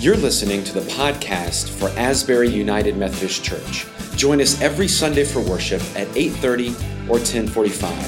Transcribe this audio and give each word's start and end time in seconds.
You're 0.00 0.16
listening 0.16 0.62
to 0.62 0.72
the 0.74 0.82
podcast 0.92 1.70
for 1.70 1.88
Asbury 1.98 2.48
United 2.48 2.96
Methodist 2.96 3.42
Church. 3.42 3.84
Join 4.14 4.40
us 4.40 4.60
every 4.62 4.86
Sunday 4.86 5.24
for 5.24 5.40
worship 5.40 5.82
at 5.96 6.06
8:30 6.16 6.76
or 7.08 7.18
10:45. 7.18 8.06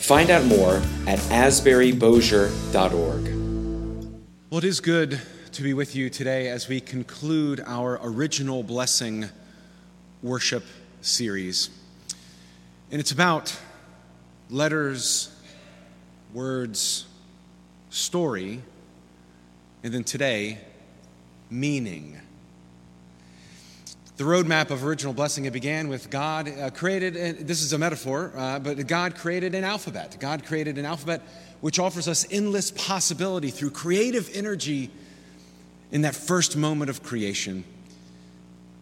Find 0.00 0.30
out 0.30 0.44
more 0.44 0.80
at 1.08 1.18
asburybosier.org. 1.30 3.24
Well, 4.48 4.58
it 4.58 4.64
is 4.64 4.78
good 4.78 5.20
to 5.50 5.62
be 5.64 5.74
with 5.74 5.96
you 5.96 6.08
today 6.08 6.46
as 6.46 6.68
we 6.68 6.80
conclude 6.80 7.60
our 7.66 7.98
original 8.00 8.62
blessing 8.62 9.28
worship 10.22 10.62
series. 11.00 11.68
And 12.92 13.00
it's 13.00 13.10
about 13.10 13.56
letters, 14.50 15.30
words, 16.32 17.06
story, 17.90 18.62
and 19.82 19.92
then 19.92 20.04
today, 20.04 20.60
meaning. 21.50 22.20
The 24.16 24.24
roadmap 24.24 24.70
of 24.70 24.84
original 24.84 25.12
blessing, 25.12 25.44
it 25.44 25.52
began 25.52 25.88
with 25.88 26.08
God 26.08 26.48
uh, 26.48 26.70
created, 26.70 27.16
and 27.16 27.48
this 27.48 27.62
is 27.62 27.72
a 27.72 27.78
metaphor, 27.78 28.32
uh, 28.36 28.60
but 28.60 28.86
God 28.86 29.16
created 29.16 29.56
an 29.56 29.64
alphabet. 29.64 30.16
God 30.20 30.44
created 30.44 30.78
an 30.78 30.84
alphabet 30.84 31.20
which 31.60 31.78
offers 31.78 32.06
us 32.06 32.26
endless 32.30 32.70
possibility 32.70 33.50
through 33.50 33.70
creative 33.70 34.30
energy 34.34 34.90
in 35.90 36.02
that 36.02 36.14
first 36.14 36.56
moment 36.56 36.90
of 36.90 37.02
creation. 37.02 37.64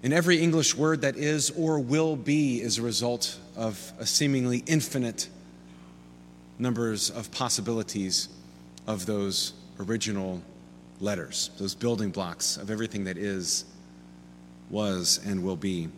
And 0.02 0.12
every 0.12 0.38
English 0.38 0.76
word 0.76 1.02
that 1.02 1.16
is 1.16 1.50
or 1.50 1.78
will 1.78 2.16
be 2.16 2.60
is 2.60 2.78
a 2.78 2.82
result 2.82 3.38
of 3.56 3.92
a 3.98 4.04
seemingly 4.06 4.64
infinite 4.66 5.28
numbers 6.58 7.08
of 7.08 7.30
possibilities 7.30 8.28
of 8.86 9.06
those 9.06 9.52
original 9.78 10.42
letters, 11.02 11.50
those 11.58 11.74
building 11.74 12.10
blocks 12.10 12.56
of 12.56 12.70
everything 12.70 13.04
that 13.04 13.18
is, 13.18 13.64
was, 14.70 15.20
and 15.26 15.42
will 15.42 15.56
be. 15.56 15.88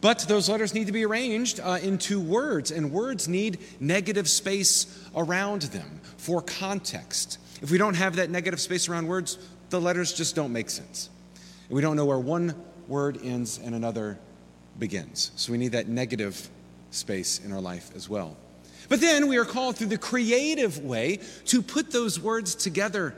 But 0.00 0.20
those 0.20 0.48
letters 0.48 0.74
need 0.74 0.86
to 0.86 0.92
be 0.92 1.04
arranged 1.04 1.60
uh, 1.60 1.78
into 1.82 2.20
words, 2.20 2.70
and 2.70 2.90
words 2.90 3.28
need 3.28 3.58
negative 3.80 4.28
space 4.28 5.08
around 5.14 5.62
them 5.62 6.00
for 6.16 6.40
context. 6.40 7.38
If 7.60 7.70
we 7.70 7.78
don't 7.78 7.94
have 7.94 8.16
that 8.16 8.30
negative 8.30 8.60
space 8.60 8.88
around 8.88 9.06
words, 9.06 9.38
the 9.70 9.80
letters 9.80 10.12
just 10.12 10.34
don't 10.34 10.52
make 10.52 10.70
sense. 10.70 11.10
And 11.68 11.76
we 11.76 11.82
don't 11.82 11.96
know 11.96 12.06
where 12.06 12.18
one 12.18 12.54
word 12.86 13.18
ends 13.22 13.60
and 13.62 13.74
another 13.74 14.18
begins. 14.78 15.32
So 15.36 15.52
we 15.52 15.58
need 15.58 15.72
that 15.72 15.88
negative 15.88 16.48
space 16.90 17.44
in 17.44 17.52
our 17.52 17.60
life 17.60 17.90
as 17.94 18.08
well. 18.08 18.36
But 18.88 19.00
then 19.00 19.28
we 19.28 19.36
are 19.36 19.44
called 19.44 19.76
through 19.76 19.88
the 19.88 19.98
creative 19.98 20.82
way 20.82 21.18
to 21.46 21.60
put 21.60 21.90
those 21.90 22.18
words 22.18 22.54
together 22.54 23.14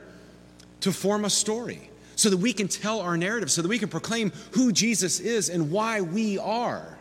to 0.81 0.91
form 0.91 1.25
a 1.25 1.29
story 1.29 1.89
so 2.15 2.29
that 2.29 2.37
we 2.37 2.53
can 2.53 2.67
tell 2.67 2.99
our 2.99 3.17
narrative, 3.17 3.49
so 3.49 3.61
that 3.61 3.67
we 3.67 3.79
can 3.79 3.89
proclaim 3.89 4.31
who 4.51 4.71
Jesus 4.71 5.19
is 5.19 5.49
and 5.49 5.71
why 5.71 6.01
we 6.01 6.37
are. 6.37 6.97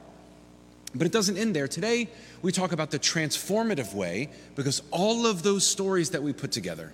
But 0.95 1.07
it 1.07 1.13
doesn't 1.13 1.37
end 1.37 1.55
there. 1.55 1.69
Today, 1.69 2.09
we 2.43 2.53
talk 2.53 2.73
about 2.73 2.91
the 2.91 2.99
transformative 2.99 3.95
way 3.95 4.31
because 4.57 4.83
all 4.91 5.27
of 5.27 5.43
those 5.43 5.67
stories 5.67 6.11
that 6.11 6.23
we 6.23 6.33
put 6.33 6.53
together 6.53 6.93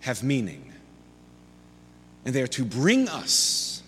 have 0.00 0.22
meaning. 0.22 0.72
And 2.24 2.34
they 2.34 2.42
are 2.42 2.48
to 2.48 2.64
bring 2.64 3.08
us 3.08 3.82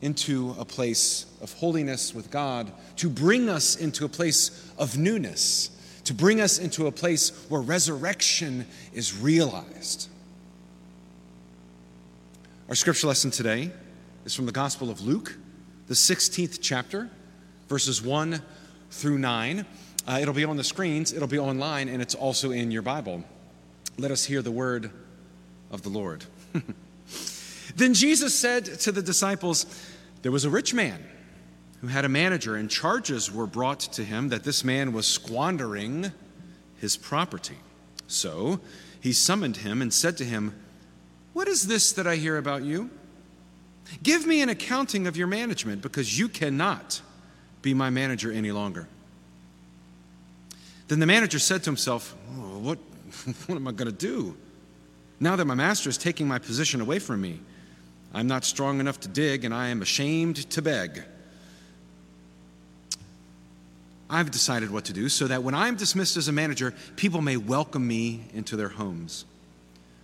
into 0.00 0.54
a 0.58 0.64
place 0.64 1.26
of 1.40 1.52
holiness 1.54 2.14
with 2.14 2.30
God, 2.30 2.72
to 2.96 3.10
bring 3.10 3.48
us 3.48 3.76
into 3.76 4.04
a 4.04 4.08
place 4.08 4.70
of 4.78 4.96
newness, 4.96 5.70
to 6.10 6.14
bring 6.14 6.40
us 6.40 6.58
into 6.58 6.88
a 6.88 6.90
place 6.90 7.30
where 7.48 7.60
resurrection 7.60 8.66
is 8.92 9.16
realized. 9.16 10.08
Our 12.68 12.74
scripture 12.74 13.06
lesson 13.06 13.30
today 13.30 13.70
is 14.24 14.34
from 14.34 14.46
the 14.46 14.50
Gospel 14.50 14.90
of 14.90 15.00
Luke, 15.02 15.38
the 15.86 15.94
16th 15.94 16.58
chapter, 16.60 17.08
verses 17.68 18.02
1 18.02 18.42
through 18.90 19.18
9. 19.18 19.64
Uh, 20.04 20.18
it'll 20.20 20.34
be 20.34 20.44
on 20.44 20.56
the 20.56 20.64
screens, 20.64 21.12
it'll 21.12 21.28
be 21.28 21.38
online, 21.38 21.88
and 21.88 22.02
it's 22.02 22.16
also 22.16 22.50
in 22.50 22.72
your 22.72 22.82
Bible. 22.82 23.22
Let 23.96 24.10
us 24.10 24.24
hear 24.24 24.42
the 24.42 24.50
word 24.50 24.90
of 25.70 25.82
the 25.82 25.90
Lord. 25.90 26.24
then 27.76 27.94
Jesus 27.94 28.36
said 28.36 28.64
to 28.80 28.90
the 28.90 29.00
disciples, 29.00 29.64
There 30.22 30.32
was 30.32 30.44
a 30.44 30.50
rich 30.50 30.74
man 30.74 31.04
who 31.80 31.86
had 31.86 32.04
a 32.04 32.08
manager, 32.08 32.56
and 32.56 32.70
charges 32.70 33.32
were 33.32 33.46
brought 33.46 33.80
to 33.80 34.04
him 34.04 34.28
that 34.28 34.44
this 34.44 34.62
man 34.62 34.92
was 34.92 35.06
squandering 35.06 36.12
his 36.76 36.96
property. 36.96 37.56
So 38.06 38.60
he 39.00 39.12
summoned 39.12 39.58
him 39.58 39.80
and 39.80 39.92
said 39.92 40.16
to 40.18 40.24
him, 40.24 40.54
What 41.32 41.48
is 41.48 41.66
this 41.66 41.92
that 41.92 42.06
I 42.06 42.16
hear 42.16 42.36
about 42.36 42.62
you? 42.62 42.90
Give 44.02 44.26
me 44.26 44.42
an 44.42 44.48
accounting 44.48 45.06
of 45.06 45.16
your 45.16 45.26
management, 45.26 45.80
because 45.80 46.18
you 46.18 46.28
cannot 46.28 47.00
be 47.62 47.72
my 47.74 47.90
manager 47.90 48.30
any 48.30 48.52
longer. 48.52 48.86
Then 50.88 51.00
the 51.00 51.06
manager 51.06 51.38
said 51.38 51.62
to 51.64 51.70
himself, 51.70 52.14
oh, 52.36 52.58
What, 52.58 52.78
what 53.46 53.56
am 53.56 53.66
I 53.66 53.72
going 53.72 53.90
to 53.90 53.96
do? 53.96 54.36
Now 55.18 55.36
that 55.36 55.46
my 55.46 55.54
master 55.54 55.88
is 55.88 55.96
taking 55.96 56.28
my 56.28 56.38
position 56.38 56.80
away 56.80 56.98
from 56.98 57.20
me, 57.20 57.40
I'm 58.12 58.26
not 58.26 58.44
strong 58.44 58.80
enough 58.80 59.00
to 59.00 59.08
dig, 59.08 59.44
and 59.44 59.54
I 59.54 59.68
am 59.68 59.82
ashamed 59.82 60.50
to 60.50 60.62
beg. 60.62 61.04
I've 64.10 64.30
decided 64.30 64.70
what 64.70 64.84
to 64.86 64.92
do 64.92 65.08
so 65.08 65.26
that 65.28 65.42
when 65.42 65.54
I'm 65.54 65.76
dismissed 65.76 66.16
as 66.16 66.28
a 66.28 66.32
manager, 66.32 66.74
people 66.96 67.22
may 67.22 67.36
welcome 67.36 67.86
me 67.86 68.24
into 68.34 68.56
their 68.56 68.68
homes. 68.68 69.24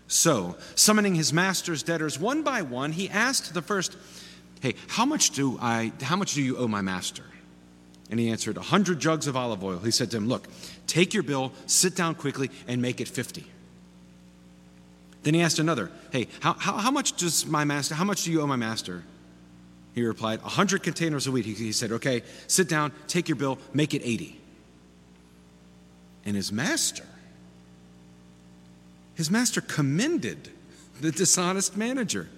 So, 0.08 0.56
summoning 0.76 1.16
his 1.16 1.32
master's 1.32 1.82
debtors 1.82 2.18
one 2.18 2.42
by 2.42 2.62
one, 2.62 2.92
he 2.92 3.10
asked 3.10 3.52
the 3.52 3.62
first, 3.62 3.96
"Hey, 4.60 4.74
how 4.86 5.04
much 5.04 5.30
do 5.30 5.58
I 5.60 5.92
how 6.00 6.16
much 6.16 6.34
do 6.34 6.42
you 6.42 6.56
owe 6.56 6.68
my 6.68 6.80
master?" 6.80 7.24
And 8.08 8.20
he 8.20 8.30
answered, 8.30 8.56
"A 8.56 8.62
hundred 8.62 9.00
jugs 9.00 9.26
of 9.26 9.36
olive 9.36 9.64
oil." 9.64 9.80
He 9.80 9.90
said 9.90 10.12
to 10.12 10.16
him, 10.16 10.28
"Look, 10.28 10.46
take 10.86 11.12
your 11.12 11.24
bill, 11.24 11.52
sit 11.66 11.96
down 11.96 12.14
quickly, 12.14 12.50
and 12.68 12.80
make 12.80 13.00
it 13.00 13.08
50." 13.08 13.44
Then 15.24 15.34
he 15.34 15.42
asked 15.42 15.58
another, 15.58 15.90
"Hey, 16.12 16.28
how, 16.38 16.52
how, 16.52 16.76
how 16.76 16.92
much 16.92 17.16
does 17.16 17.44
my 17.44 17.64
master? 17.64 17.96
How 17.96 18.04
much 18.04 18.22
do 18.22 18.30
you 18.30 18.40
owe 18.40 18.46
my 18.46 18.54
master?" 18.54 19.02
He 19.96 20.04
replied, 20.04 20.40
A 20.44 20.50
hundred 20.50 20.82
containers 20.82 21.26
a 21.26 21.32
week. 21.32 21.46
He 21.46 21.72
said, 21.72 21.90
Okay, 21.90 22.22
sit 22.46 22.68
down, 22.68 22.92
take 23.08 23.30
your 23.30 23.36
bill, 23.36 23.58
make 23.72 23.94
it 23.94 24.02
80. 24.04 24.38
And 26.26 26.36
his 26.36 26.52
master, 26.52 27.06
his 29.14 29.30
master 29.30 29.62
commended 29.62 30.50
the 31.00 31.10
dishonest 31.10 31.78
manager 31.78 32.28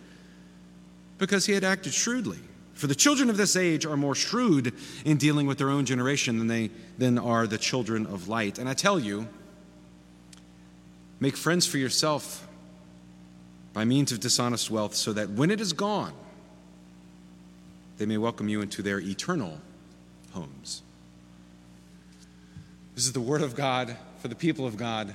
because 1.18 1.46
he 1.46 1.52
had 1.52 1.64
acted 1.64 1.92
shrewdly. 1.92 2.38
For 2.74 2.86
the 2.86 2.94
children 2.94 3.28
of 3.28 3.36
this 3.36 3.56
age 3.56 3.84
are 3.84 3.96
more 3.96 4.14
shrewd 4.14 4.72
in 5.04 5.16
dealing 5.16 5.48
with 5.48 5.58
their 5.58 5.70
own 5.70 5.84
generation 5.84 6.38
than 6.38 6.46
they 6.46 6.70
than 6.96 7.18
are 7.18 7.48
the 7.48 7.58
children 7.58 8.06
of 8.06 8.28
light. 8.28 8.60
And 8.60 8.68
I 8.68 8.74
tell 8.74 9.00
you, 9.00 9.26
make 11.18 11.36
friends 11.36 11.66
for 11.66 11.78
yourself 11.78 12.46
by 13.72 13.84
means 13.84 14.12
of 14.12 14.20
dishonest 14.20 14.70
wealth, 14.70 14.94
so 14.94 15.12
that 15.12 15.30
when 15.30 15.50
it 15.50 15.60
is 15.60 15.72
gone, 15.72 16.12
they 17.98 18.06
may 18.06 18.16
welcome 18.16 18.48
you 18.48 18.60
into 18.60 18.80
their 18.80 19.00
eternal 19.00 19.58
homes. 20.32 20.82
This 22.94 23.06
is 23.06 23.12
the 23.12 23.20
word 23.20 23.42
of 23.42 23.54
God 23.54 23.96
for 24.20 24.28
the 24.28 24.34
people 24.34 24.66
of 24.66 24.76
God. 24.76 25.14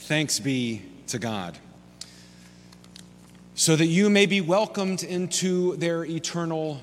Thanks 0.00 0.40
be 0.40 0.82
to 1.08 1.18
God. 1.18 1.56
So 3.54 3.76
that 3.76 3.86
you 3.86 4.10
may 4.10 4.26
be 4.26 4.40
welcomed 4.40 5.04
into 5.04 5.76
their 5.76 6.04
eternal 6.04 6.80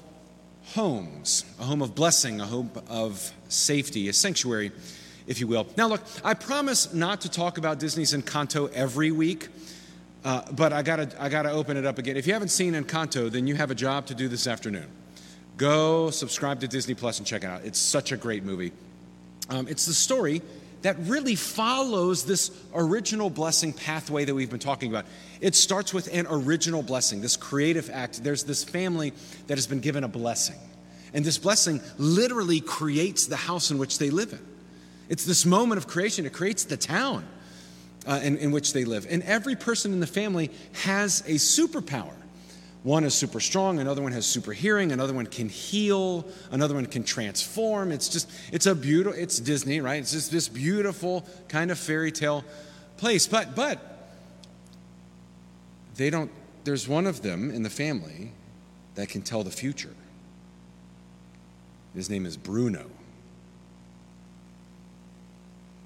homes, 0.68 1.44
a 1.60 1.64
home 1.64 1.82
of 1.82 1.96
blessing, 1.96 2.40
a 2.40 2.46
home 2.46 2.72
of 2.90 3.34
safety, 3.50 4.08
a 4.08 4.14
sanctuary, 4.14 4.72
if 5.28 5.42
you 5.42 5.48
will. 5.48 5.68
Now, 5.76 5.88
look, 5.88 6.02
I 6.24 6.34
promise 6.34 6.94
not 6.94 7.22
to 7.22 7.30
talk 7.30 7.58
about 7.58 7.78
Disney's 7.78 8.14
Encanto 8.14 8.72
every 8.72 9.12
week. 9.12 9.50
Uh, 10.24 10.44
but 10.52 10.72
I 10.72 10.84
gotta, 10.84 11.10
I 11.20 11.30
gotta 11.30 11.50
open 11.50 11.78
it 11.78 11.86
up 11.86 11.98
again. 11.98 12.16
If 12.16 12.28
you 12.28 12.34
haven't 12.34 12.50
seen 12.50 12.74
Encanto, 12.74 13.30
then 13.30 13.48
you 13.48 13.56
have 13.56 13.72
a 13.72 13.76
job 13.76 14.06
to 14.06 14.16
do 14.16 14.28
this 14.28 14.46
afternoon. 14.46 14.86
Go 15.62 16.10
subscribe 16.10 16.62
to 16.62 16.68
Disney 16.68 16.96
Plus 16.96 17.20
and 17.20 17.28
check 17.28 17.44
it 17.44 17.48
out. 17.48 17.62
It's 17.64 17.78
such 17.78 18.12
a 18.12 18.18
great 18.18 18.44
movie. 18.44 18.72
Um, 19.48 19.68
it's 19.68 19.86
the 19.86 19.94
story 19.94 20.42
that 20.82 20.98
really 21.02 21.36
follows 21.36 22.26
this 22.26 22.50
original 22.74 23.30
blessing 23.30 23.72
pathway 23.72 24.26
that 24.26 24.34
we've 24.34 24.50
been 24.50 24.58
talking 24.58 24.90
about. 24.90 25.06
It 25.40 25.54
starts 25.54 25.94
with 25.94 26.12
an 26.12 26.26
original 26.28 26.82
blessing, 26.82 27.22
this 27.22 27.38
creative 27.38 27.92
act. 27.92 28.24
There's 28.24 28.44
this 28.44 28.64
family 28.64 29.14
that 29.46 29.60
has 29.60 29.68
been 29.68 29.82
given 29.82 30.04
a 30.04 30.08
blessing. 30.08 30.56
And 31.14 31.24
this 31.24 31.38
blessing 31.38 31.80
literally 32.00 32.60
creates 32.60 33.28
the 33.28 33.36
house 33.36 33.70
in 33.70 33.78
which 33.78 34.00
they 34.00 34.10
live 34.10 34.34
in. 34.34 34.40
It's 35.10 35.26
this 35.26 35.46
moment 35.46 35.78
of 35.78 35.86
creation, 35.86 36.26
it 36.26 36.34
creates 36.34 36.64
the 36.64 36.78
town 36.78 37.24
uh, 38.08 38.20
in, 38.24 38.38
in 38.38 38.50
which 38.50 38.74
they 38.74 38.84
live. 38.84 39.06
And 39.08 39.22
every 39.22 39.56
person 39.56 39.94
in 39.94 40.00
the 40.00 40.08
family 40.08 40.50
has 40.72 41.20
a 41.28 41.34
superpower. 41.34 42.16
One 42.84 43.04
is 43.04 43.14
super 43.14 43.40
strong, 43.40 43.80
another 43.80 44.02
one 44.02 44.12
has 44.12 44.26
super 44.26 44.54
hearing, 44.54 44.92
another 44.92 45.14
one 45.14 45.28
can 45.28 45.50
heal, 45.50 46.26
another 46.50 46.74
one 46.74 46.88
can 46.88 47.04
transform. 47.04 47.92
It's 47.92 48.10
just, 48.10 48.30
it's 48.52 48.66
a 48.66 48.74
beautiful, 48.74 49.20
it's 49.20 49.40
Disney, 49.40 49.82
right? 49.82 50.00
It's 50.00 50.12
just 50.12 50.32
this 50.32 50.48
beautiful 50.48 51.28
kind 51.48 51.70
of 51.70 51.78
fairy 51.78 52.12
tale 52.12 52.44
place. 52.98 53.28
But, 53.28 53.56
but, 53.56 54.10
they 55.96 56.10
don't, 56.10 56.32
there's 56.64 56.88
one 56.88 57.06
of 57.06 57.22
them 57.22 57.52
in 57.52 57.62
the 57.62 57.70
family 57.70 58.32
that 58.96 59.10
can 59.10 59.22
tell 59.22 59.44
the 59.44 59.52
future. 59.52 59.94
His 61.94 62.10
name 62.10 62.26
is 62.26 62.38
Bruno. 62.38 62.90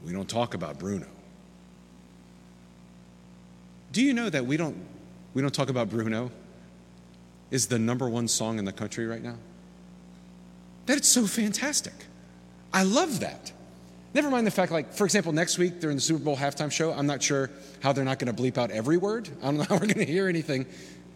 We 0.06 0.14
don't 0.14 0.30
talk 0.30 0.54
about 0.54 0.80
Bruno. 0.80 1.08
Do 3.92 4.02
you 4.02 4.14
know 4.14 4.30
that 4.30 4.46
we 4.46 4.56
don't, 4.56 4.78
we 5.34 5.42
don't 5.42 5.54
talk 5.54 5.70
about 5.70 5.90
Bruno 5.90 6.32
is 7.52 7.68
the 7.68 7.80
number 7.80 8.10
one 8.10 8.28
song 8.28 8.60
in 8.60 8.66
the 8.66 8.74
country 8.74 9.06
right 9.06 9.24
now? 9.24 9.36
That's 10.86 11.08
so 11.08 11.26
fantastic. 11.26 11.94
I 12.74 12.84
love 12.84 13.22
that. 13.22 13.52
Never 14.14 14.30
mind 14.30 14.48
the 14.48 14.52
fact, 14.52 14.72
like, 14.72 14.94
for 14.94 15.04
example, 15.04 15.34
next 15.34 15.58
week 15.58 15.80
during 15.80 15.98
the 15.98 16.02
Super 16.02 16.24
Bowl 16.24 16.38
halftime 16.38 16.72
show, 16.72 16.94
I'm 16.94 17.08
not 17.08 17.22
sure 17.22 17.50
how 17.82 17.92
they're 17.92 18.06
not 18.06 18.18
going 18.18 18.34
to 18.34 18.42
bleep 18.42 18.58
out 18.58 18.72
every 18.72 18.98
word. 18.98 19.28
I 19.42 19.46
don't 19.46 19.58
know 19.58 19.64
how 19.64 19.76
we're 19.76 19.88
going 19.88 20.06
to 20.06 20.06
hear 20.06 20.30
anything. 20.30 20.66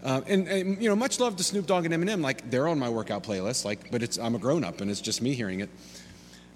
Uh, 0.04 0.22
and, 0.28 0.48
and, 0.48 0.82
you 0.82 0.90
know, 0.90 0.96
much 0.96 1.20
love 1.20 1.38
to 1.38 1.44
Snoop 1.44 1.66
Dogg 1.66 1.86
and 1.86 1.94
Eminem. 1.94 2.22
Like, 2.22 2.50
they're 2.50 2.68
on 2.68 2.78
my 2.80 2.90
workout 2.90 3.24
playlist. 3.24 3.64
Like, 3.64 3.92
but 3.92 4.04
it's 4.04 4.18
I'm 4.18 4.36
a 4.36 4.40
grown 4.40 4.64
up, 4.64 4.82
and 4.82 4.92
it's 4.92 5.02
just 5.02 5.22
me 5.22 5.34
hearing 5.34 5.62
it. 5.62 5.70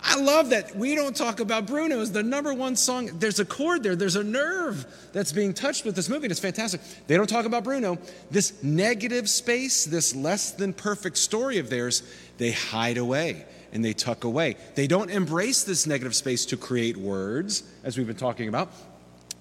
I 0.05 0.19
love 0.19 0.49
that 0.49 0.75
we 0.75 0.95
don't 0.95 1.15
talk 1.15 1.39
about 1.39 1.65
Bruno 1.65 2.01
as 2.01 2.11
the 2.11 2.23
number 2.23 2.53
one 2.53 2.75
song. 2.75 3.09
There's 3.19 3.39
a 3.39 3.45
chord 3.45 3.83
there, 3.83 3.95
there's 3.95 4.17
a 4.17 4.23
nerve 4.23 4.85
that's 5.13 5.31
being 5.31 5.53
touched 5.53 5.85
with 5.85 5.95
this 5.95 6.09
movie, 6.09 6.25
and 6.25 6.31
it's 6.31 6.41
fantastic. 6.41 6.81
They 7.07 7.15
don't 7.15 7.29
talk 7.29 7.45
about 7.45 7.63
Bruno. 7.63 7.97
This 8.29 8.61
negative 8.61 9.29
space, 9.29 9.85
this 9.85 10.13
less 10.13 10.51
than 10.51 10.73
perfect 10.73 11.17
story 11.17 11.57
of 11.57 11.69
theirs, 11.69 12.03
they 12.37 12.51
hide 12.51 12.97
away 12.97 13.45
and 13.71 13.83
they 13.83 13.93
tuck 13.93 14.23
away. 14.23 14.55
They 14.75 14.87
don't 14.87 15.09
embrace 15.09 15.63
this 15.63 15.87
negative 15.87 16.15
space 16.15 16.45
to 16.47 16.57
create 16.57 16.95
words, 16.95 17.63
as 17.83 17.97
we've 17.97 18.05
been 18.05 18.15
talking 18.15 18.47
about. 18.47 18.71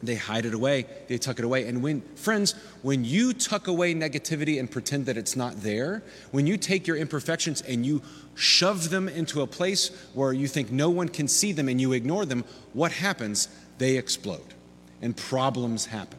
They 0.03 0.17
hide 0.17 0.47
it 0.47 0.55
away, 0.55 0.87
they 1.07 1.17
tuck 1.17 1.39
it 1.39 1.45
away. 1.45 1.69
And 1.69 1.83
when, 1.83 2.01
friends, 2.17 2.55
when 2.83 3.05
you 3.05 3.33
tuck 3.33 3.69
away 3.69 3.95
negativity 3.95 4.59
and 4.59 4.69
pretend 4.69 5.07
that 5.07 5.17
it's 5.17 5.37
not 5.37 5.63
there, 5.63 6.03
when 6.33 6.47
you 6.47 6.57
take 6.57 6.89
your 6.89 6.97
imperfections 6.97 7.63
and 7.63 7.87
you 7.87 8.03
shove 8.35 8.91
them 8.91 9.09
into 9.09 9.43
a 9.43 9.47
place 9.47 9.91
where 10.15 10.33
you 10.33 10.49
think 10.49 10.73
no 10.73 10.91
one 10.91 11.09
can 11.09 11.29
see 11.29 11.53
them 11.53 11.69
and 11.69 11.81
you 11.81 11.93
ignore 11.93 12.25
them, 12.25 12.45
what 12.73 12.91
happens? 12.91 13.49
They 13.79 13.97
explode 13.97 14.55
and 15.01 15.17
problems 15.17 15.87
happen. 15.87 16.19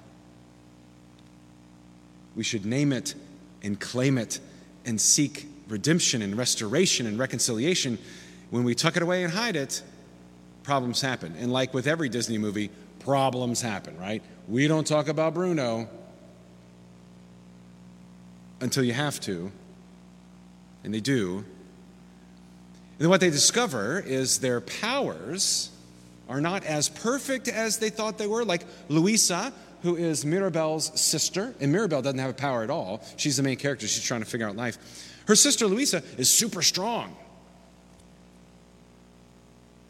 We 2.35 2.43
should 2.43 2.65
name 2.65 2.93
it 2.93 3.15
and 3.63 3.79
claim 3.79 4.17
it 4.17 4.39
and 4.85 4.99
seek 4.99 5.47
redemption 5.67 6.21
and 6.21 6.37
restoration 6.37 7.05
and 7.05 7.17
reconciliation. 7.17 7.97
When 8.49 8.63
we 8.63 8.75
tuck 8.75 8.97
it 8.97 9.03
away 9.03 9.23
and 9.23 9.33
hide 9.33 9.55
it, 9.55 9.81
problems 10.63 11.01
happen. 11.01 11.35
And 11.39 11.51
like 11.51 11.73
with 11.73 11.87
every 11.87 12.09
Disney 12.09 12.37
movie, 12.37 12.69
problems 13.03 13.61
happen, 13.61 13.97
right? 13.97 14.23
We 14.47 14.67
don't 14.67 14.85
talk 14.85 15.07
about 15.07 15.33
Bruno 15.33 15.87
until 18.61 18.83
you 18.83 18.93
have 18.93 19.19
to, 19.21 19.51
and 20.83 20.93
they 20.93 20.99
do. 20.99 21.37
And 21.37 22.99
then 22.99 23.09
what 23.09 23.19
they 23.19 23.29
discover 23.29 23.99
is 23.99 24.39
their 24.39 24.61
powers 24.61 25.69
are 26.29 26.39
not 26.39 26.63
as 26.63 26.89
perfect 26.89 27.47
as 27.47 27.77
they 27.77 27.89
thought 27.89 28.17
they 28.17 28.27
were. 28.27 28.45
Like 28.45 28.63
Luisa, 28.87 29.53
who 29.81 29.95
is 29.95 30.25
Mirabel's 30.25 30.99
sister, 30.99 31.53
and 31.59 31.71
Mirabel 31.71 32.01
doesn't 32.01 32.19
have 32.19 32.31
a 32.31 32.33
power 32.33 32.63
at 32.63 32.69
all. 32.69 33.03
She's 33.17 33.37
the 33.37 33.43
main 33.43 33.57
character, 33.57 33.87
she's 33.87 34.03
trying 34.03 34.21
to 34.21 34.27
figure 34.27 34.47
out 34.47 34.55
life. 34.55 34.77
Her 35.27 35.35
sister 35.35 35.67
Luisa 35.67 36.03
is 36.17 36.29
super 36.29 36.61
strong. 36.61 37.15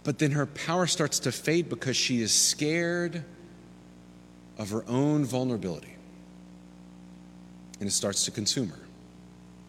But 0.04 0.20
then 0.20 0.32
her 0.32 0.46
power 0.46 0.86
starts 0.86 1.20
to 1.20 1.32
fade 1.32 1.70
because 1.70 1.96
she 1.96 2.22
is 2.22 2.34
scared 2.34 3.24
of 4.58 4.70
her 4.70 4.84
own 4.88 5.26
vulnerability. 5.26 5.96
And 7.80 7.88
it 7.88 7.94
starts 7.94 8.26
to 8.26 8.32
consume 8.32 8.70
her. 8.70 8.80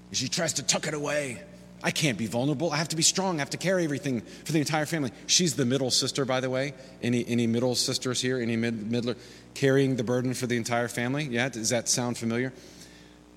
And 0.08 0.16
she 0.16 0.28
tries 0.28 0.52
to 0.54 0.62
tuck 0.62 0.86
it 0.86 0.94
away. 0.94 1.42
I 1.82 1.90
can't 1.90 2.16
be 2.16 2.26
vulnerable. 2.26 2.72
I 2.72 2.76
have 2.76 2.88
to 2.88 2.96
be 2.96 3.02
strong. 3.02 3.36
I 3.36 3.38
have 3.40 3.50
to 3.50 3.56
carry 3.56 3.84
everything 3.84 4.22
for 4.44 4.52
the 4.52 4.58
entire 4.58 4.86
family. 4.86 5.12
She's 5.26 5.54
the 5.54 5.66
middle 5.66 5.90
sister, 5.90 6.24
by 6.24 6.40
the 6.40 6.48
way. 6.50 6.74
Any, 7.02 7.26
any 7.28 7.46
middle 7.46 7.74
sisters 7.74 8.20
here? 8.20 8.38
Any 8.40 8.56
mid, 8.56 8.90
middler 8.90 9.16
carrying 9.54 9.96
the 9.96 10.04
burden 10.04 10.34
for 10.34 10.46
the 10.46 10.56
entire 10.56 10.88
family? 10.88 11.24
Yeah, 11.24 11.48
does 11.48 11.68
that 11.70 11.88
sound 11.88 12.16
familiar? 12.16 12.52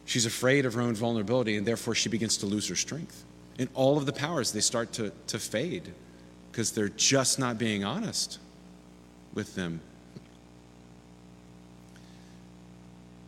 She's 0.06 0.26
afraid 0.26 0.66
of 0.66 0.76
her 0.76 0.82
own 0.82 0.96
vulnerability, 0.96 1.58
and 1.58 1.68
therefore 1.68 1.94
she 1.94 2.08
begins 2.08 2.38
to 2.38 2.46
lose 2.46 2.70
her 2.70 2.76
strength. 2.76 3.26
And 3.60 3.68
all 3.74 3.98
of 3.98 4.06
the 4.06 4.14
powers, 4.14 4.54
they 4.54 4.62
start 4.62 4.94
to, 4.94 5.12
to 5.28 5.40
fade 5.40 5.92
because 6.58 6.72
they're 6.72 6.90
just 6.90 7.38
not 7.38 7.60
being 7.60 7.84
honest 7.84 8.40
with 9.36 9.54
them. 9.54 9.80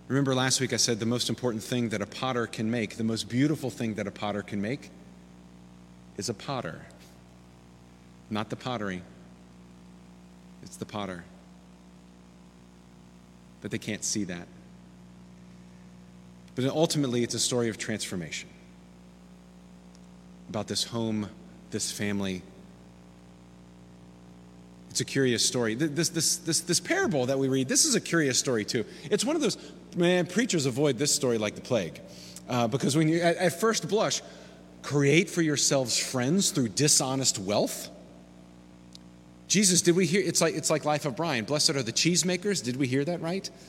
Remember 0.07 0.33
last 0.33 0.59
week 0.59 0.73
I 0.73 0.77
said 0.77 0.99
the 0.99 1.05
most 1.05 1.29
important 1.29 1.61
thing 1.61 1.89
that 1.89 2.01
a 2.01 2.07
potter 2.07 2.47
can 2.47 2.71
make, 2.71 2.97
the 2.97 3.03
most 3.03 3.29
beautiful 3.29 3.69
thing 3.69 3.93
that 3.93 4.07
a 4.07 4.11
potter 4.11 4.41
can 4.41 4.59
make, 4.59 4.89
is 6.17 6.29
a 6.29 6.33
potter. 6.33 6.81
Not 8.31 8.49
the 8.49 8.55
pottery, 8.55 9.03
it's 10.63 10.77
the 10.77 10.85
potter. 10.85 11.23
But 13.61 13.69
they 13.69 13.77
can't 13.77 14.03
see 14.03 14.23
that. 14.23 14.47
But 16.55 16.65
ultimately, 16.65 17.21
it's 17.21 17.35
a 17.35 17.39
story 17.39 17.69
of 17.69 17.77
transformation 17.77 18.49
about 20.49 20.67
this 20.67 20.83
home, 20.83 21.29
this 21.69 21.91
family, 21.91 22.41
it's 24.99 25.09
a 25.09 25.13
curious 25.13 25.45
story. 25.45 25.75
This, 25.75 26.09
this, 26.09 26.35
this, 26.35 26.59
this 26.59 26.81
parable 26.81 27.27
that 27.27 27.39
we 27.39 27.47
read, 27.47 27.69
this 27.69 27.85
is 27.85 27.95
a 27.95 28.01
curious 28.01 28.37
story 28.37 28.65
too. 28.65 28.83
It's 29.09 29.23
one 29.23 29.37
of 29.37 29.41
those, 29.41 29.57
man, 29.95 30.25
preachers 30.25 30.65
avoid 30.65 30.97
this 30.97 31.15
story 31.15 31.37
like 31.37 31.55
the 31.55 31.61
plague. 31.61 32.01
Uh, 32.49 32.67
because 32.67 32.97
when 32.97 33.07
you, 33.07 33.21
at, 33.21 33.37
at 33.37 33.59
first 33.61 33.87
blush, 33.87 34.21
create 34.81 35.29
for 35.29 35.41
yourselves 35.41 35.97
friends 35.97 36.51
through 36.51 36.69
dishonest 36.69 37.39
wealth. 37.39 37.89
Jesus, 39.47 39.81
did 39.81 39.95
we 39.95 40.05
hear? 40.05 40.21
It's 40.21 40.41
like, 40.41 40.55
it's 40.55 40.69
like 40.69 40.83
Life 40.83 41.05
of 41.05 41.15
Brian. 41.15 41.45
Blessed 41.45 41.69
are 41.69 41.83
the 41.83 41.93
cheesemakers. 41.93 42.61
Did 42.61 42.75
we 42.75 42.85
hear 42.85 43.05
that 43.05 43.21
right? 43.21 43.49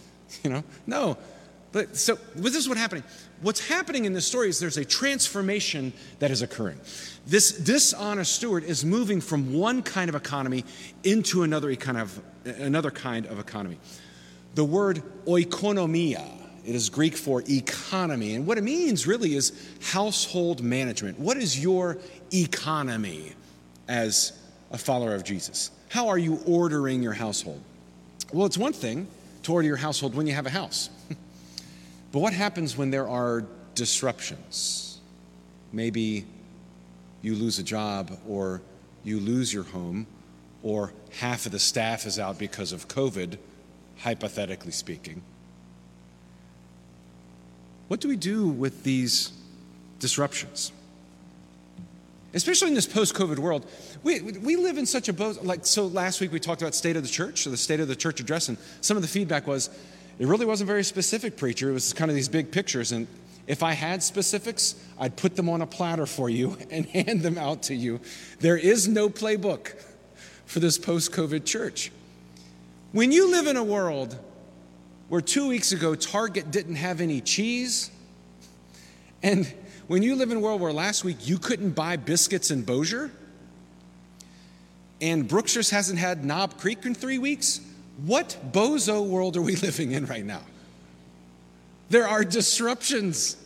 You 0.45 0.51
know, 0.51 0.65
no. 0.87 1.17
But 1.73 1.97
so 1.97 2.19
this 2.35 2.57
is 2.57 2.69
what's 2.69 2.81
happening. 2.81 3.05
What's 3.43 3.67
happening 3.67 4.05
in 4.05 4.13
this 4.13 4.27
story 4.27 4.49
is 4.49 4.59
there's 4.59 4.77
a 4.77 4.85
transformation 4.85 5.93
that 6.19 6.31
is 6.31 6.43
occurring. 6.43 6.81
This 7.27 7.53
dishonest 7.53 8.33
steward 8.33 8.65
is 8.65 8.85
moving 8.85 9.21
from 9.21 9.55
one 9.55 9.83
kind 9.83 10.09
of 10.09 10.15
economy 10.15 10.65
into 11.05 11.43
another 11.43 11.75
kind 11.77 11.99
of 11.99 12.21
another 12.45 12.91
kind 12.91 13.27
of 13.27 13.39
economy. 13.39 13.79
The 14.57 14.65
word 14.65 15.03
oikonomia, 15.27 16.27
it 16.65 16.75
is 16.75 16.91
Greek 16.91 17.17
for 17.17 17.43
economy, 17.49 18.35
and 18.35 18.47
what 18.47 18.59
it 18.59 18.65
means 18.65 19.07
really 19.07 19.37
is 19.37 19.53
household 19.81 20.63
management. 20.63 21.21
What 21.21 21.37
is 21.37 21.63
your 21.63 21.99
economy 22.35 23.33
as 23.87 24.33
a 24.73 24.79
follower 24.79 25.15
of 25.15 25.23
Jesus? 25.23 25.71
How 25.89 26.09
are 26.09 26.19
you 26.19 26.41
ordering 26.47 27.03
your 27.03 27.13
household? 27.13 27.61
Well, 28.33 28.47
it's 28.47 28.59
one 28.59 28.73
thing 28.73 29.07
to 29.45 29.53
order 29.53 29.67
your 29.67 29.77
household 29.77 30.15
when 30.15 30.27
you 30.27 30.35
have 30.35 30.47
a 30.47 30.51
house. 30.51 30.91
But 32.13 32.19
what 32.21 32.33
happens 32.33 32.77
when 32.77 32.91
there 32.91 33.09
are 33.09 33.45
disruptions? 33.75 34.99
Maybe 35.73 36.27
you 37.23 37.35
lose 37.35 37.59
a 37.59 37.63
job, 37.63 38.19
or 38.27 38.63
you 39.05 39.21
lose 39.21 39.53
your 39.53 39.65
home, 39.65 40.07
or 40.63 40.93
half 41.19 41.47
of 41.47 41.53
the 41.53 41.59
staff 41.59 42.07
is 42.07 42.19
out 42.19 42.39
because 42.39 42.73
of 42.73 42.89
COVID, 42.89 43.39
hypothetically 43.99 44.73
speaking. 44.73 45.23
What 47.89 48.01
do 48.01 48.09
we 48.09 48.17
do 48.17 48.49
with 48.49 48.83
these 48.85 49.33
disruptions? 49.99 50.73
Especially 52.33 52.69
in 52.69 52.75
this 52.75 52.87
post 52.87 53.15
COVID 53.15 53.39
world, 53.39 53.67
we, 54.03 54.21
we 54.21 54.57
live 54.57 54.79
in 54.79 54.87
such 54.87 55.09
a, 55.09 55.13
boat 55.13 55.45
like, 55.45 55.67
so 55.67 55.87
last 55.87 56.21
week 56.21 56.33
we 56.33 56.39
talked 56.39 56.63
about 56.63 56.75
state 56.75 56.97
of 56.97 57.03
the 57.03 57.09
church, 57.09 57.47
or 57.47 57.51
the 57.51 57.57
state 57.57 57.81
of 57.81 57.89
the 57.89 57.97
church 57.97 58.21
address, 58.21 58.49
and 58.49 58.57
some 58.81 58.97
of 58.97 59.03
the 59.03 59.09
feedback 59.09 59.47
was, 59.47 59.71
it 60.21 60.27
really 60.27 60.45
wasn't 60.45 60.69
very 60.69 60.85
specific, 60.85 61.39
preacher. 61.39 61.71
It 61.71 61.73
was 61.73 61.95
kind 61.95 62.11
of 62.11 62.15
these 62.15 62.29
big 62.29 62.53
pictures. 62.53 62.93
And 62.93 63.07
if 63.47 63.63
I 63.63 63.73
had 63.73 64.03
specifics, 64.03 64.75
I'd 64.99 65.17
put 65.17 65.35
them 65.35 65.49
on 65.49 65.63
a 65.63 65.67
platter 65.67 66.05
for 66.05 66.29
you 66.29 66.59
and 66.71 66.85
hand 66.85 67.23
them 67.23 67.39
out 67.39 67.63
to 67.65 67.75
you. 67.75 68.01
There 68.39 68.59
is 68.59 68.87
no 68.87 69.09
playbook 69.09 69.73
for 70.45 70.61
this 70.61 70.77
post 70.77 71.13
COVID 71.13 71.47
church. 71.47 71.91
When 72.93 73.13
you 73.13 73.31
live 73.31 73.47
in 73.47 73.57
a 73.57 73.65
world 73.65 74.19
where 75.09 75.23
two 75.23 75.49
weeks 75.49 75.73
ago 75.73 75.95
Target 75.95 76.51
didn't 76.51 76.77
have 76.77 77.01
any 77.01 77.23
cheese, 77.23 77.91
and 79.23 79.51
when 79.87 80.03
you 80.03 80.17
live 80.17 80.31
in 80.31 80.37
a 80.37 80.41
world 80.41 80.61
where 80.61 80.73
last 80.73 81.03
week 81.03 81.27
you 81.27 81.39
couldn't 81.39 81.71
buy 81.71 81.97
biscuits 81.97 82.51
in 82.51 82.63
Bossier, 82.63 83.11
and 85.01 85.27
Brookshire's 85.27 85.71
hasn't 85.71 85.99
had 85.99 86.27
Knob 86.27 86.59
Creek 86.59 86.85
in 86.85 86.95
three 86.95 87.17
weeks, 87.17 87.63
what 88.05 88.37
bozo 88.53 89.07
world 89.07 89.37
are 89.37 89.43
we 89.43 89.57
living 89.67 89.93
in 89.93 90.07
right 90.07 90.25
now? 90.25 90.43
There 91.89 92.07
are 92.07 92.25
disruptions 92.25 93.37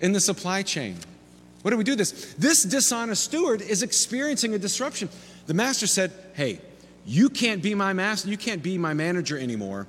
in 0.00 0.12
the 0.12 0.20
supply 0.20 0.62
chain. 0.62 0.96
What 1.62 1.70
do 1.70 1.76
we 1.76 1.84
do 1.84 1.94
this? 1.94 2.34
This 2.34 2.64
dishonest 2.64 3.22
steward 3.22 3.62
is 3.62 3.82
experiencing 3.82 4.54
a 4.54 4.58
disruption. 4.58 5.08
The 5.46 5.54
master 5.54 5.86
said, 5.86 6.12
Hey, 6.34 6.60
you 7.06 7.28
can't 7.28 7.62
be 7.62 7.74
my 7.74 7.92
master, 7.92 8.28
you 8.28 8.36
can't 8.36 8.62
be 8.62 8.78
my 8.78 8.94
manager 8.94 9.38
anymore. 9.38 9.86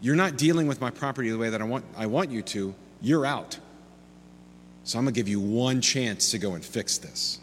You're 0.00 0.16
not 0.16 0.36
dealing 0.36 0.66
with 0.66 0.80
my 0.80 0.90
property 0.90 1.30
the 1.30 1.38
way 1.38 1.50
that 1.50 1.60
I 1.60 1.64
want, 1.64 1.84
I 1.96 2.06
want 2.06 2.30
you 2.30 2.42
to. 2.42 2.74
You're 3.02 3.26
out. 3.26 3.58
So 4.84 4.98
I'm 4.98 5.04
going 5.04 5.14
to 5.14 5.18
give 5.18 5.28
you 5.28 5.40
one 5.40 5.80
chance 5.80 6.30
to 6.30 6.38
go 6.38 6.54
and 6.54 6.64
fix 6.64 6.98
this. 6.98 7.38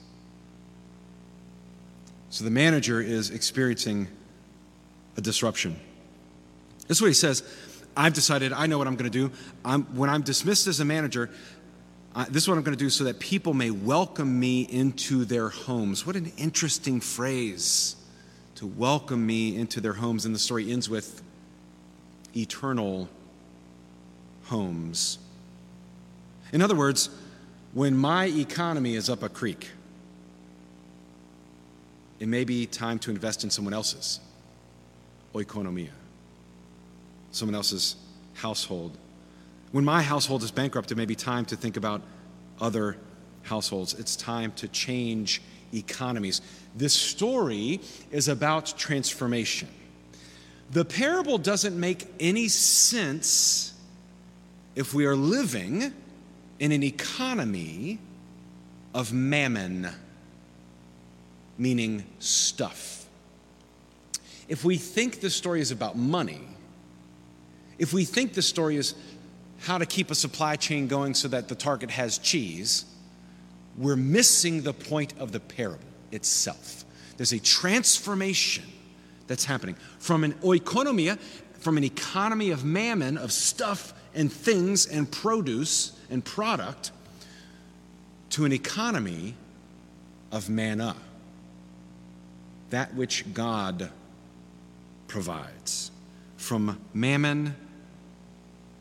So 2.29 2.43
the 2.43 2.51
manager 2.51 2.99
is 2.99 3.29
experiencing 3.29 4.07
a 5.17 5.21
disruption. 5.21 5.75
This 6.88 7.00
is 7.00 7.01
what 7.01 7.07
he 7.07 7.13
says 7.13 7.43
I've 7.97 8.13
decided, 8.13 8.53
I 8.53 8.67
know 8.67 8.77
what 8.77 8.88
I'm 8.88 8.95
going 8.95 9.12
to 9.12 9.17
do. 9.17 9.31
I'm, 9.65 9.83
when 9.95 10.09
I'm 10.09 10.21
dismissed 10.21 10.67
as 10.67 10.79
a 10.79 10.86
manager, 10.86 11.31
I, 12.15 12.25
this 12.25 12.43
is 12.43 12.50
what 12.50 12.57
I'm 12.57 12.63
going 12.63 12.77
to 12.77 12.83
do 12.83 12.91
so 12.91 13.05
that 13.05 13.19
people 13.19 13.55
may 13.55 13.71
welcome 13.71 14.39
me 14.39 14.62
into 14.62 15.25
their 15.25 15.50
homes. 15.50 16.05
What 16.05 16.15
an 16.15 16.31
interesting 16.38 17.01
phrase 17.01 17.95
to 18.55 18.67
welcome 18.67 19.25
me 19.25 19.55
into 19.55 19.81
their 19.81 19.93
homes. 19.93 20.25
And 20.25 20.36
the 20.36 20.39
story 20.39 20.71
ends 20.71 20.89
with 20.89 21.24
eternal 22.36 23.09
homes. 24.45 25.17
In 26.53 26.62
other 26.62 26.75
words, 26.75 27.09
when 27.74 27.97
my 27.97 28.25
economy 28.25 28.95
is 28.95 29.09
up 29.09 29.24
a 29.24 29.29
creek, 29.29 29.69
it 32.19 32.27
may 32.27 32.43
be 32.43 32.67
time 32.67 33.00
to 33.00 33.12
invest 33.12 33.43
in 33.43 33.50
someone 33.50 33.74
else's 33.74 34.19
oikonomia, 35.38 35.89
someone 37.32 37.56
else's 37.56 37.96
household. 38.34 38.98
When 39.72 39.86
my 39.86 40.01
household 40.01 40.44
is 40.44 40.51
bankrupt, 40.51 40.91
it 40.91 40.96
may 40.96 41.06
be 41.06 41.15
time 41.15 41.46
to 41.46 41.56
think 41.56 41.77
about 41.77 42.01
other 42.60 42.98
households. 43.44 43.94
It's 43.94 44.15
time 44.15 44.51
to 44.53 44.67
change 44.67 45.41
economies. 45.74 46.41
This 46.75 46.94
story 46.94 47.82
is 48.12 48.27
about 48.27 48.74
transformation. 48.77 49.67
The 50.72 50.86
parable 50.86 51.38
doesn't 51.38 51.79
make 51.79 52.08
any 52.20 52.48
sense 52.48 53.74
if 54.75 54.94
we 54.94 55.06
are 55.06 55.15
living 55.15 55.94
in 56.60 56.72
an 56.72 56.84
economy 56.84 58.00
of 58.94 59.13
mammon, 59.13 59.89
meaning 61.58 62.06
stuff. 62.20 62.96
If 64.47 64.63
we 64.63 64.77
think 64.77 65.19
the 65.19 65.29
story 65.29 65.61
is 65.61 65.71
about 65.71 65.97
money, 65.97 66.41
if 67.77 67.93
we 67.93 68.05
think 68.05 68.33
the 68.33 68.41
story 68.41 68.77
is 68.77 68.95
how 69.59 69.77
to 69.77 69.85
keep 69.85 70.11
a 70.11 70.15
supply 70.15 70.55
chain 70.55 70.87
going 70.87 71.13
so 71.13 71.27
that 71.27 71.47
the 71.47 71.55
target 71.55 71.91
has 71.91 72.17
cheese, 72.17 72.85
we're 73.77 73.95
missing 73.95 74.61
the 74.61 74.73
point 74.73 75.13
of 75.19 75.31
the 75.31 75.39
parable 75.39 75.83
itself. 76.11 76.85
There's 77.17 77.33
a 77.33 77.39
transformation 77.39 78.63
that's 79.27 79.45
happening 79.45 79.75
from 79.99 80.23
an 80.23 80.33
oikonomia, 80.35 81.19
from 81.59 81.77
an 81.77 81.83
economy 81.83 82.51
of 82.51 82.63
mammon, 82.63 83.17
of 83.17 83.31
stuff 83.31 83.93
and 84.15 84.31
things 84.31 84.85
and 84.85 85.11
produce 85.11 85.91
and 86.09 86.23
product, 86.23 86.91
to 88.31 88.45
an 88.45 88.53
economy 88.53 89.35
of 90.31 90.49
manna, 90.49 90.95
that 92.69 92.93
which 92.95 93.33
God 93.33 93.89
provides. 95.07 95.91
From 96.37 96.79
mammon, 96.93 97.55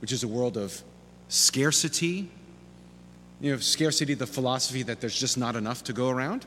which 0.00 0.12
is 0.12 0.22
a 0.22 0.28
world 0.28 0.56
of 0.56 0.82
scarcity, 1.28 2.28
you 3.40 3.52
know, 3.52 3.58
scarcity, 3.58 4.14
the 4.14 4.26
philosophy 4.26 4.82
that 4.84 5.00
there's 5.00 5.18
just 5.18 5.36
not 5.36 5.56
enough 5.56 5.84
to 5.84 5.92
go 5.92 6.08
around, 6.08 6.46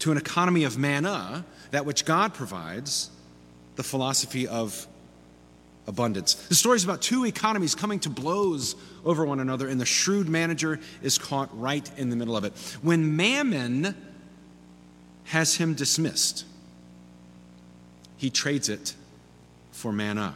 to 0.00 0.12
an 0.12 0.18
economy 0.18 0.64
of 0.64 0.76
manna, 0.76 1.44
that 1.70 1.86
which 1.86 2.04
God 2.04 2.34
provides, 2.34 3.10
the 3.76 3.82
philosophy 3.82 4.46
of 4.46 4.86
abundance. 5.86 6.34
The 6.34 6.54
story 6.54 6.76
is 6.76 6.84
about 6.84 7.02
two 7.02 7.24
economies 7.26 7.74
coming 7.74 8.00
to 8.00 8.10
blows 8.10 8.74
over 9.04 9.24
one 9.24 9.40
another, 9.40 9.68
and 9.68 9.80
the 9.80 9.86
shrewd 9.86 10.28
manager 10.28 10.80
is 11.02 11.18
caught 11.18 11.48
right 11.58 11.88
in 11.96 12.10
the 12.10 12.16
middle 12.16 12.36
of 12.36 12.44
it. 12.44 12.52
When 12.82 13.16
Mammon 13.16 13.94
has 15.24 15.56
him 15.56 15.74
dismissed, 15.74 16.44
he 18.16 18.30
trades 18.30 18.68
it 18.68 18.94
for 19.72 19.92
manna. 19.92 20.34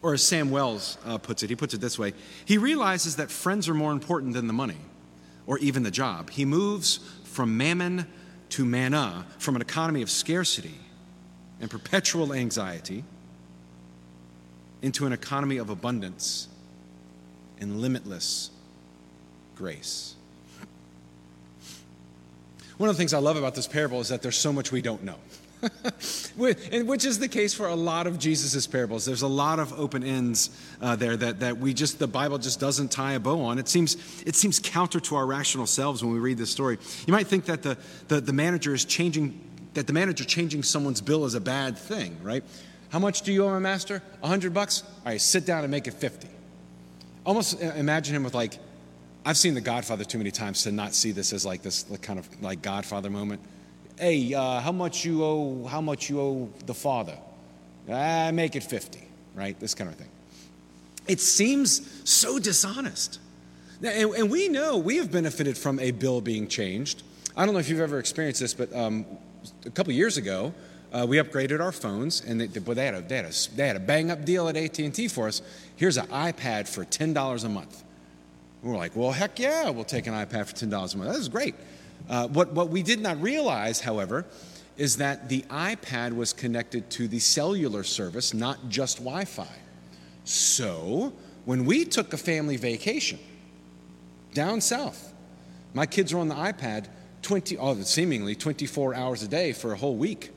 Or 0.00 0.14
as 0.14 0.22
Sam 0.22 0.50
Wells 0.50 0.96
uh, 1.04 1.18
puts 1.18 1.42
it, 1.42 1.50
he 1.50 1.56
puts 1.56 1.74
it 1.74 1.80
this 1.80 1.98
way 1.98 2.14
he 2.44 2.58
realizes 2.58 3.16
that 3.16 3.30
friends 3.30 3.68
are 3.68 3.74
more 3.74 3.92
important 3.92 4.34
than 4.34 4.46
the 4.46 4.52
money 4.52 4.78
or 5.46 5.58
even 5.58 5.82
the 5.82 5.90
job. 5.90 6.30
He 6.30 6.44
moves 6.44 7.00
from 7.24 7.56
mammon 7.56 8.06
to 8.50 8.64
manna, 8.64 9.26
from 9.38 9.56
an 9.56 9.62
economy 9.62 10.02
of 10.02 10.10
scarcity 10.10 10.74
and 11.60 11.70
perpetual 11.70 12.32
anxiety 12.32 13.04
into 14.82 15.06
an 15.06 15.12
economy 15.12 15.56
of 15.56 15.70
abundance 15.70 16.48
and 17.60 17.80
limitless 17.80 18.50
grace. 19.56 20.14
One 22.76 22.88
of 22.88 22.94
the 22.94 22.98
things 22.98 23.12
I 23.12 23.18
love 23.18 23.36
about 23.36 23.56
this 23.56 23.66
parable 23.66 24.00
is 24.00 24.08
that 24.08 24.22
there's 24.22 24.36
so 24.36 24.52
much 24.52 24.70
we 24.70 24.80
don't 24.80 25.02
know. 25.02 25.16
which 26.36 27.04
is 27.04 27.18
the 27.18 27.28
case 27.28 27.52
for 27.52 27.66
a 27.66 27.74
lot 27.74 28.06
of 28.06 28.18
Jesus' 28.18 28.66
parables. 28.66 29.04
There's 29.04 29.22
a 29.22 29.28
lot 29.28 29.58
of 29.58 29.78
open 29.78 30.04
ends 30.04 30.50
uh, 30.80 30.96
there 30.96 31.16
that, 31.16 31.40
that 31.40 31.58
we 31.58 31.74
just, 31.74 31.98
the 31.98 32.06
Bible 32.06 32.38
just 32.38 32.60
doesn't 32.60 32.90
tie 32.92 33.14
a 33.14 33.20
bow 33.20 33.40
on. 33.40 33.58
It 33.58 33.68
seems, 33.68 33.96
it 34.24 34.36
seems 34.36 34.58
counter 34.58 35.00
to 35.00 35.16
our 35.16 35.26
rational 35.26 35.66
selves 35.66 36.02
when 36.02 36.12
we 36.12 36.20
read 36.20 36.38
this 36.38 36.50
story. 36.50 36.78
You 37.06 37.12
might 37.12 37.26
think 37.26 37.46
that 37.46 37.62
the, 37.62 37.76
the, 38.06 38.20
the 38.20 38.32
manager 38.32 38.72
is 38.72 38.84
changing, 38.84 39.38
that 39.74 39.86
the 39.86 39.92
manager 39.92 40.24
changing 40.24 40.62
someone's 40.62 41.00
bill 41.00 41.24
is 41.24 41.34
a 41.34 41.40
bad 41.40 41.76
thing, 41.76 42.16
right? 42.22 42.44
How 42.90 43.00
much 43.00 43.22
do 43.22 43.32
you 43.32 43.44
owe 43.44 43.50
my 43.50 43.58
master? 43.58 44.02
A 44.22 44.28
hundred 44.28 44.54
bucks? 44.54 44.82
All 44.82 45.12
right, 45.12 45.20
sit 45.20 45.44
down 45.44 45.64
and 45.64 45.70
make 45.70 45.88
it 45.88 45.94
50. 45.94 46.28
Almost 47.26 47.62
uh, 47.62 47.72
imagine 47.74 48.14
him 48.14 48.22
with 48.22 48.34
like, 48.34 48.58
I've 49.24 49.36
seen 49.36 49.54
The 49.54 49.60
Godfather 49.60 50.04
too 50.04 50.18
many 50.18 50.30
times 50.30 50.62
to 50.62 50.72
not 50.72 50.94
see 50.94 51.10
this 51.10 51.32
as 51.32 51.44
like 51.44 51.62
this 51.62 51.84
kind 52.00 52.18
of 52.18 52.42
like 52.42 52.62
Godfather 52.62 53.10
moment 53.10 53.42
hey, 53.98 54.34
uh, 54.34 54.60
how 54.60 54.72
much 54.72 55.04
you 55.04 55.24
owe, 55.24 55.66
how 55.66 55.80
much 55.80 56.08
you 56.08 56.20
owe 56.20 56.48
the 56.66 56.74
father? 56.74 57.16
Ah, 57.90 58.30
make 58.32 58.56
it 58.56 58.62
50, 58.62 59.00
right? 59.34 59.58
This 59.58 59.74
kind 59.74 59.90
of 59.90 59.96
thing. 59.96 60.08
It 61.06 61.20
seems 61.20 62.02
so 62.08 62.38
dishonest. 62.38 63.18
And, 63.82 64.10
and 64.14 64.30
we 64.30 64.48
know 64.48 64.76
we 64.76 64.96
have 64.96 65.10
benefited 65.10 65.56
from 65.56 65.78
a 65.78 65.90
bill 65.92 66.20
being 66.20 66.48
changed. 66.48 67.02
I 67.36 67.44
don't 67.44 67.54
know 67.54 67.60
if 67.60 67.68
you've 67.68 67.80
ever 67.80 67.98
experienced 67.98 68.40
this, 68.40 68.54
but 68.54 68.74
um, 68.74 69.06
a 69.64 69.70
couple 69.70 69.92
years 69.92 70.16
ago, 70.16 70.52
uh, 70.92 71.06
we 71.08 71.18
upgraded 71.18 71.60
our 71.60 71.72
phones, 71.72 72.22
and 72.22 72.40
they, 72.40 72.46
they, 72.46 72.84
had 72.84 72.94
a, 72.94 73.00
they, 73.02 73.16
had 73.16 73.26
a, 73.26 73.56
they 73.56 73.66
had 73.66 73.76
a 73.76 73.80
bang 73.80 74.10
up 74.10 74.24
deal 74.24 74.48
at 74.48 74.56
AT&T 74.56 75.08
for 75.08 75.28
us. 75.28 75.42
Here's 75.76 75.96
an 75.96 76.06
iPad 76.06 76.66
for 76.66 76.84
$10 76.84 77.44
a 77.44 77.48
month. 77.48 77.84
we're 78.62 78.76
like, 78.76 78.96
well, 78.96 79.12
heck 79.12 79.38
yeah, 79.38 79.70
we'll 79.70 79.84
take 79.84 80.06
an 80.06 80.14
iPad 80.14 80.46
for 80.46 80.54
$10 80.54 80.66
a 80.66 80.96
month. 80.96 81.10
That 81.10 81.18
is 81.18 81.28
great. 81.28 81.54
Uh, 82.08 82.28
what, 82.28 82.52
what 82.52 82.70
we 82.70 82.82
did 82.82 83.00
not 83.00 83.20
realize, 83.20 83.80
however, 83.80 84.24
is 84.76 84.96
that 84.96 85.28
the 85.28 85.42
iPad 85.50 86.14
was 86.14 86.32
connected 86.32 86.88
to 86.90 87.08
the 87.08 87.18
cellular 87.18 87.82
service, 87.82 88.32
not 88.32 88.68
just 88.68 88.98
Wi 88.98 89.24
Fi. 89.24 89.48
So, 90.24 91.12
when 91.44 91.64
we 91.64 91.84
took 91.84 92.12
a 92.12 92.16
family 92.16 92.56
vacation 92.56 93.18
down 94.34 94.60
south, 94.60 95.12
my 95.74 95.84
kids 95.84 96.14
were 96.14 96.20
on 96.20 96.28
the 96.28 96.34
iPad 96.34 96.86
20, 97.22 97.58
oh, 97.58 97.80
seemingly 97.80 98.34
24 98.34 98.94
hours 98.94 99.22
a 99.22 99.28
day 99.28 99.52
for 99.52 99.72
a 99.72 99.76
whole 99.76 99.96
week. 99.96 100.30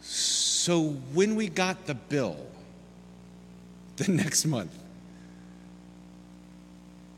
So, 0.00 0.82
when 1.14 1.34
we 1.34 1.48
got 1.48 1.86
the 1.86 1.94
bill 1.94 2.36
the 3.96 4.10
next 4.12 4.44
month, 4.44 4.76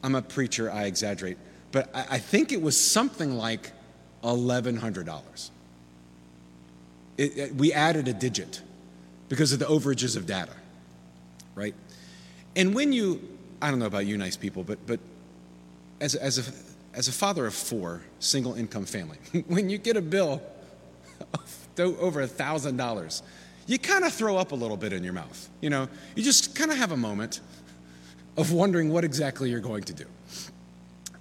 I'm 0.03 0.15
a 0.15 0.23
preacher, 0.23 0.71
I 0.71 0.85
exaggerate 0.85 1.39
but 1.75 1.91
I, 1.93 2.07
I 2.13 2.19
think 2.19 2.53
it 2.53 2.63
was 2.63 2.81
something 2.81 3.37
like 3.37 3.73
$1,100. 4.23 5.51
It, 7.19 7.37
it, 7.37 7.55
we 7.57 7.73
added 7.73 8.07
a 8.07 8.13
digit 8.13 8.63
because 9.29 9.53
of 9.53 9.59
the 9.59 9.65
overages 9.65 10.17
of 10.17 10.25
data, 10.25 10.53
right? 11.57 11.75
And 12.55 12.77
when 12.77 12.93
you, 12.93 13.21
I 13.61 13.71
don't 13.71 13.81
know 13.81 13.87
about 13.87 14.07
you 14.07 14.17
nice 14.17 14.37
people, 14.37 14.63
but, 14.63 14.87
but 14.87 15.01
as, 16.01 16.15
as, 16.15 16.39
a, 16.39 16.97
as 16.97 17.09
a 17.09 17.13
father 17.13 17.45
of 17.45 17.55
four, 17.55 18.03
single 18.21 18.55
income 18.55 18.85
family, 18.85 19.19
when 19.49 19.69
you 19.69 19.77
get 19.77 19.97
a 19.97 20.03
bill 20.03 20.41
of 21.35 21.69
over 21.81 22.21
a 22.21 22.29
$1,000, 22.29 23.23
you 23.67 23.79
kind 23.81 24.05
of 24.05 24.13
throw 24.13 24.37
up 24.37 24.53
a 24.53 24.55
little 24.55 24.77
bit 24.77 24.93
in 24.93 25.03
your 25.03 25.13
mouth. 25.13 25.49
You 25.61 25.71
know, 25.71 25.89
you 26.15 26.23
just 26.23 26.55
kind 26.55 26.71
of 26.71 26.77
have 26.77 26.93
a 26.93 26.97
moment 26.97 27.41
of 28.37 28.53
wondering 28.53 28.91
what 28.91 29.03
exactly 29.03 29.51
you're 29.51 29.59
going 29.59 29.83
to 29.85 29.93
do. 29.93 30.05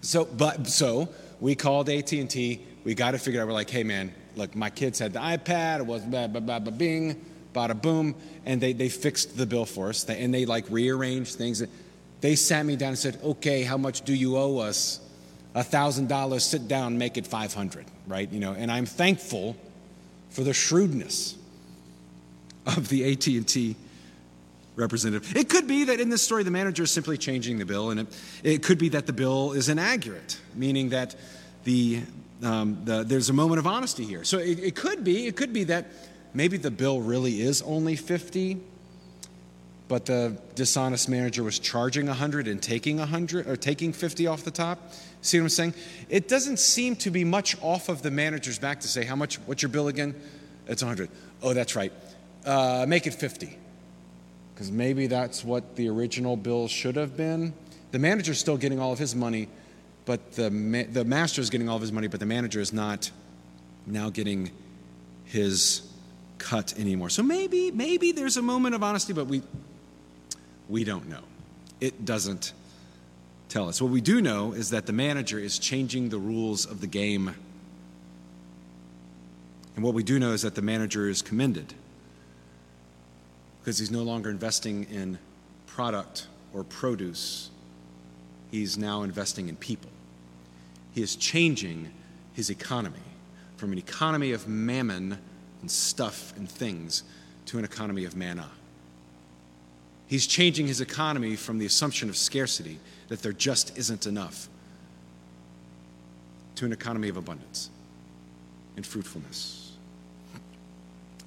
So, 0.03 0.25
but 0.25 0.67
so 0.67 1.07
we 1.39 1.55
called 1.55 1.89
AT 1.89 2.11
and 2.11 2.29
T. 2.29 2.61
We 2.83 2.93
got 2.93 3.15
it 3.15 3.19
figured 3.19 3.41
out. 3.41 3.47
We're 3.47 3.53
like, 3.53 3.69
hey 3.69 3.83
man, 3.83 4.13
look, 4.35 4.53
my 4.53 4.69
kids 4.69 4.99
had 4.99 5.13
the 5.13 5.19
iPad. 5.19 5.79
It 5.79 5.85
was 5.85 6.03
blah 6.03 6.27
blah 6.27 6.41
blah, 6.41 6.59
blah 6.59 6.73
bing, 6.73 7.25
bada 7.55 7.81
boom, 7.81 8.13
and 8.45 8.59
they 8.59 8.73
they 8.73 8.89
fixed 8.89 9.37
the 9.37 9.45
bill 9.45 9.65
for 9.65 9.89
us. 9.89 10.03
They, 10.03 10.21
and 10.21 10.33
they 10.33 10.45
like 10.45 10.65
rearranged 10.69 11.35
things. 11.35 11.63
They 12.19 12.35
sat 12.35 12.65
me 12.65 12.75
down 12.75 12.89
and 12.89 12.97
said, 12.97 13.17
okay, 13.23 13.63
how 13.63 13.77
much 13.77 14.01
do 14.01 14.13
you 14.13 14.37
owe 14.37 14.57
us? 14.59 14.99
A 15.55 15.63
thousand 15.63 16.09
dollars. 16.09 16.43
Sit 16.43 16.67
down, 16.67 16.97
make 16.97 17.17
it 17.17 17.25
five 17.25 17.53
hundred. 17.53 17.85
Right? 18.05 18.29
You 18.29 18.41
know. 18.41 18.53
And 18.53 18.69
I'm 18.69 18.85
thankful 18.85 19.55
for 20.31 20.43
the 20.43 20.53
shrewdness 20.53 21.37
of 22.65 22.89
the 22.89 23.11
AT&T 23.11 23.75
representative. 24.75 25.35
It 25.35 25.49
could 25.49 25.67
be 25.67 25.85
that 25.85 25.99
in 25.99 26.09
this 26.09 26.21
story 26.21 26.43
the 26.43 26.51
manager 26.51 26.83
is 26.83 26.91
simply 26.91 27.17
changing 27.17 27.59
the 27.59 27.65
bill, 27.65 27.91
and 27.91 28.01
it, 28.01 28.07
it 28.43 28.63
could 28.63 28.77
be 28.77 28.89
that 28.89 29.05
the 29.05 29.13
bill 29.13 29.53
is 29.53 29.69
inaccurate, 29.69 30.39
meaning 30.55 30.89
that 30.89 31.15
the, 31.63 32.01
um, 32.41 32.79
the 32.85 33.03
there's 33.03 33.29
a 33.29 33.33
moment 33.33 33.59
of 33.59 33.67
honesty 33.67 34.03
here. 34.03 34.23
So 34.23 34.39
it, 34.39 34.59
it 34.59 34.75
could 34.75 35.03
be 35.03 35.27
it 35.27 35.35
could 35.35 35.53
be 35.53 35.65
that 35.65 35.87
maybe 36.33 36.57
the 36.57 36.71
bill 36.71 37.01
really 37.01 37.41
is 37.41 37.61
only 37.61 37.95
50 37.95 38.59
but 39.89 40.05
the 40.05 40.35
dishonest 40.55 41.09
manager 41.09 41.43
was 41.43 41.59
charging 41.59 42.07
100 42.07 42.47
and 42.47 42.63
taking 42.63 42.97
100 42.97 43.45
or 43.45 43.55
taking 43.55 43.93
50 43.93 44.27
off 44.27 44.43
the 44.43 44.49
top. 44.49 44.93
See 45.21 45.37
what 45.37 45.43
i'm 45.43 45.49
saying? 45.49 45.73
It 46.09 46.27
doesn't 46.27 46.57
seem 46.57 46.95
to 46.95 47.11
be 47.11 47.23
much 47.23 47.55
off 47.61 47.89
of 47.89 48.01
the 48.01 48.09
manager's 48.09 48.57
back 48.57 48.79
to 48.79 48.87
say 48.87 49.03
how 49.03 49.15
much 49.15 49.35
what's 49.45 49.61
your 49.61 49.69
bill 49.69 49.89
again? 49.89 50.15
It's 50.67 50.81
100 50.81 51.09
oh 51.43 51.53
that's 51.53 51.75
right. 51.75 51.93
Uh, 52.45 52.85
make 52.87 53.05
it 53.07 53.13
50 53.13 53.57
because 54.53 54.71
maybe 54.71 55.07
that's 55.07 55.43
what 55.43 55.75
the 55.75 55.89
original 55.89 56.35
bill 56.37 56.67
should 56.67 56.95
have 56.95 57.15
been 57.17 57.53
the 57.91 57.99
manager's 57.99 58.39
still 58.39 58.57
getting 58.57 58.79
all 58.79 58.91
of 58.91 58.99
his 58.99 59.15
money 59.15 59.47
but 60.05 60.33
the, 60.33 60.51
ma- 60.51 60.83
the 60.91 61.05
master 61.05 61.41
is 61.41 61.49
getting 61.49 61.69
all 61.69 61.75
of 61.75 61.81
his 61.81 61.91
money 61.91 62.07
but 62.07 62.19
the 62.19 62.25
manager 62.25 62.59
is 62.59 62.73
not 62.73 63.11
now 63.85 64.09
getting 64.09 64.51
his 65.25 65.81
cut 66.37 66.77
anymore 66.77 67.09
so 67.09 67.23
maybe 67.23 67.71
maybe 67.71 68.11
there's 68.11 68.37
a 68.37 68.41
moment 68.41 68.75
of 68.75 68.83
honesty 68.83 69.13
but 69.13 69.27
we 69.27 69.41
we 70.69 70.83
don't 70.83 71.07
know. 71.07 71.21
It 71.81 72.05
doesn't 72.05 72.53
tell 73.49 73.67
us. 73.67 73.81
What 73.81 73.91
we 73.91 74.01
do 74.01 74.21
know 74.21 74.53
is 74.53 74.69
that 74.71 74.85
the 74.85 74.93
manager 74.93 75.39
is 75.39 75.59
changing 75.59 76.09
the 76.09 76.17
rules 76.17 76.65
of 76.65 76.81
the 76.81 76.87
game. 76.87 77.35
And 79.75 79.83
what 79.83 79.93
we 79.93 80.03
do 80.03 80.19
know 80.19 80.31
is 80.31 80.43
that 80.43 80.55
the 80.55 80.61
manager 80.61 81.09
is 81.09 81.21
commended 81.21 81.73
because 83.63 83.79
he's 83.79 83.91
no 83.91 84.03
longer 84.03 84.29
investing 84.29 84.83
in 84.91 85.17
product 85.67 86.27
or 86.53 86.65
produce, 86.65 87.49
he's 88.51 88.77
now 88.77 89.03
investing 89.03 89.47
in 89.47 89.55
people. 89.55 89.89
He 90.91 91.01
is 91.01 91.15
changing 91.15 91.89
his 92.33 92.49
economy 92.49 92.97
from 93.55 93.71
an 93.71 93.77
economy 93.77 94.33
of 94.33 94.49
mammon 94.49 95.17
and 95.61 95.71
stuff 95.71 96.33
and 96.35 96.51
things 96.51 97.03
to 97.45 97.57
an 97.57 97.63
economy 97.63 98.03
of 98.03 98.17
manna. 98.17 98.49
He's 100.07 100.27
changing 100.27 100.67
his 100.67 100.81
economy 100.81 101.37
from 101.37 101.57
the 101.57 101.65
assumption 101.65 102.09
of 102.09 102.17
scarcity, 102.17 102.79
that 103.07 103.21
there 103.21 103.31
just 103.31 103.77
isn't 103.77 104.05
enough, 104.05 104.49
to 106.55 106.65
an 106.65 106.73
economy 106.73 107.07
of 107.07 107.15
abundance 107.15 107.69
and 108.75 108.85
fruitfulness. 108.85 109.62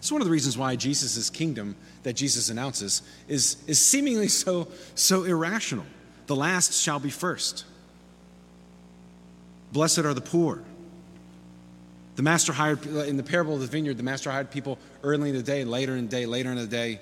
It's 0.07 0.13
one 0.13 0.21
of 0.21 0.27
the 0.29 0.31
reasons 0.31 0.57
why 0.57 0.77
Jesus' 0.77 1.29
kingdom 1.31 1.75
that 2.05 2.13
Jesus 2.13 2.49
announces 2.49 3.03
is, 3.27 3.57
is 3.67 3.85
seemingly 3.85 4.29
so, 4.29 4.69
so 4.95 5.25
irrational. 5.25 5.85
The 6.29 6.37
last 6.37 6.81
shall 6.81 7.01
be 7.01 7.11
first. 7.11 7.65
Blessed 9.73 9.99
are 9.99 10.15
the 10.15 10.21
poor. 10.21 10.63
The 12.15 12.23
master 12.23 12.53
hired, 12.53 12.87
in 12.87 13.17
the 13.17 13.25
parable 13.25 13.55
of 13.55 13.61
the 13.63 13.67
vineyard, 13.67 13.97
the 13.97 14.05
master 14.05 14.31
hired 14.31 14.53
people 14.53 14.79
early 15.03 15.31
in 15.31 15.35
the 15.35 15.43
day, 15.43 15.65
later 15.65 15.97
in 15.97 16.05
the 16.05 16.11
day, 16.11 16.25
later 16.25 16.53
in 16.53 16.57
the 16.57 16.69
day 16.69 17.01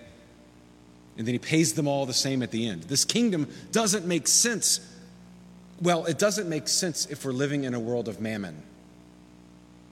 and 1.19 1.27
then 1.27 1.35
he 1.35 1.39
pays 1.39 1.75
them 1.75 1.87
all 1.87 2.07
the 2.07 2.15
same 2.15 2.43
at 2.43 2.53
the 2.53 2.67
end. 2.67 2.85
This 2.85 3.05
kingdom 3.05 3.51
doesn't 3.71 4.07
make 4.07 4.27
sense. 4.27 4.81
Well, 5.83 6.07
it 6.07 6.19
doesn't 6.19 6.49
make 6.49 6.69
sense 6.69 7.05
if 7.05 7.27
we're 7.27 7.33
living 7.33 7.65
in 7.65 7.75
a 7.75 7.81
world 7.81 8.09
of 8.09 8.19
mammon. 8.19 8.63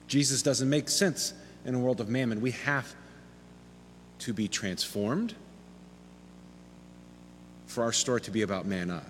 Jesus 0.07 0.41
doesn't 0.41 0.67
make 0.67 0.89
sense 0.89 1.35
in 1.63 1.75
a 1.75 1.79
world 1.79 2.01
of 2.01 2.09
mammon. 2.09 2.41
We 2.41 2.51
have 2.51 2.91
to 4.19 4.33
be 4.33 4.47
transformed 4.47 5.35
for 7.67 7.83
our 7.83 7.91
story 7.91 8.21
to 8.21 8.31
be 8.31 8.41
about 8.41 8.65
manna. 8.65 9.03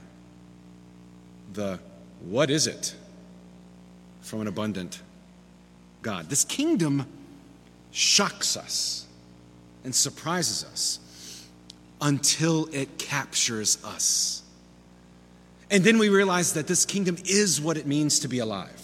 The 1.53 1.79
what 2.21 2.49
is 2.49 2.67
it 2.67 2.95
from 4.21 4.41
an 4.41 4.47
abundant 4.47 5.01
God? 6.01 6.29
This 6.29 6.45
kingdom 6.45 7.05
shocks 7.91 8.55
us 8.55 9.05
and 9.83 9.93
surprises 9.93 10.63
us 10.63 10.99
until 12.01 12.67
it 12.71 12.97
captures 12.97 13.83
us. 13.83 14.43
And 15.69 15.83
then 15.83 15.97
we 15.97 16.09
realize 16.09 16.53
that 16.53 16.67
this 16.67 16.85
kingdom 16.85 17.17
is 17.25 17.59
what 17.59 17.77
it 17.77 17.85
means 17.85 18.19
to 18.19 18.27
be 18.27 18.39
alive. 18.39 18.82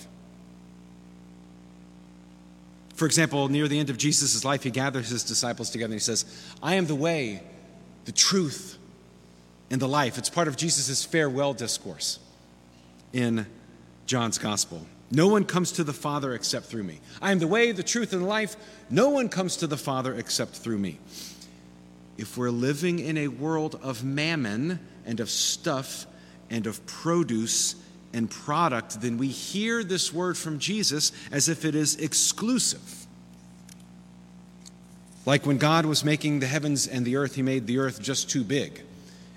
For 2.99 3.05
example, 3.05 3.47
near 3.47 3.69
the 3.69 3.79
end 3.79 3.89
of 3.89 3.97
Jesus' 3.97 4.43
life, 4.43 4.63
he 4.63 4.71
gathers 4.71 5.07
his 5.07 5.23
disciples 5.23 5.69
together 5.69 5.93
and 5.93 6.01
he 6.01 6.03
says, 6.03 6.25
I 6.61 6.75
am 6.75 6.85
the 6.85 6.95
way, 6.95 7.41
the 8.03 8.11
truth, 8.11 8.77
and 9.71 9.81
the 9.81 9.87
life. 9.87 10.17
It's 10.17 10.29
part 10.29 10.49
of 10.49 10.57
Jesus' 10.57 11.05
farewell 11.05 11.53
discourse 11.53 12.19
in 13.13 13.45
John's 14.05 14.37
gospel. 14.37 14.85
No 15.11 15.29
one 15.29 15.45
comes 15.45 15.71
to 15.73 15.85
the 15.85 15.93
Father 15.93 16.33
except 16.33 16.65
through 16.65 16.83
me. 16.83 16.99
I 17.21 17.31
am 17.31 17.39
the 17.39 17.47
way, 17.47 17.71
the 17.71 17.83
truth, 17.83 18.11
and 18.11 18.21
the 18.21 18.27
life. 18.27 18.57
No 18.89 19.11
one 19.11 19.29
comes 19.29 19.55
to 19.57 19.67
the 19.67 19.77
Father 19.77 20.13
except 20.15 20.55
through 20.55 20.79
me 20.79 20.99
if 22.17 22.37
we're 22.37 22.49
living 22.49 22.99
in 22.99 23.17
a 23.17 23.29
world 23.29 23.79
of 23.81 24.03
mammon 24.03 24.77
and 25.05 25.21
of 25.21 25.29
stuff 25.29 26.05
and 26.49 26.67
of 26.67 26.85
produce 26.85 27.75
and 28.13 28.29
product, 28.29 29.01
then 29.01 29.17
we 29.17 29.27
hear 29.27 29.83
this 29.83 30.13
word 30.13 30.37
from 30.37 30.59
Jesus 30.59 31.11
as 31.31 31.49
if 31.49 31.65
it 31.65 31.75
is 31.75 31.95
exclusive. 31.95 33.05
Like 35.25 35.45
when 35.45 35.57
God 35.57 35.85
was 35.85 36.03
making 36.03 36.39
the 36.39 36.47
heavens 36.47 36.87
and 36.87 37.05
the 37.05 37.15
earth, 37.15 37.35
He 37.35 37.41
made 37.41 37.67
the 37.67 37.77
earth 37.77 38.01
just 38.01 38.29
too 38.29 38.43
big 38.43 38.81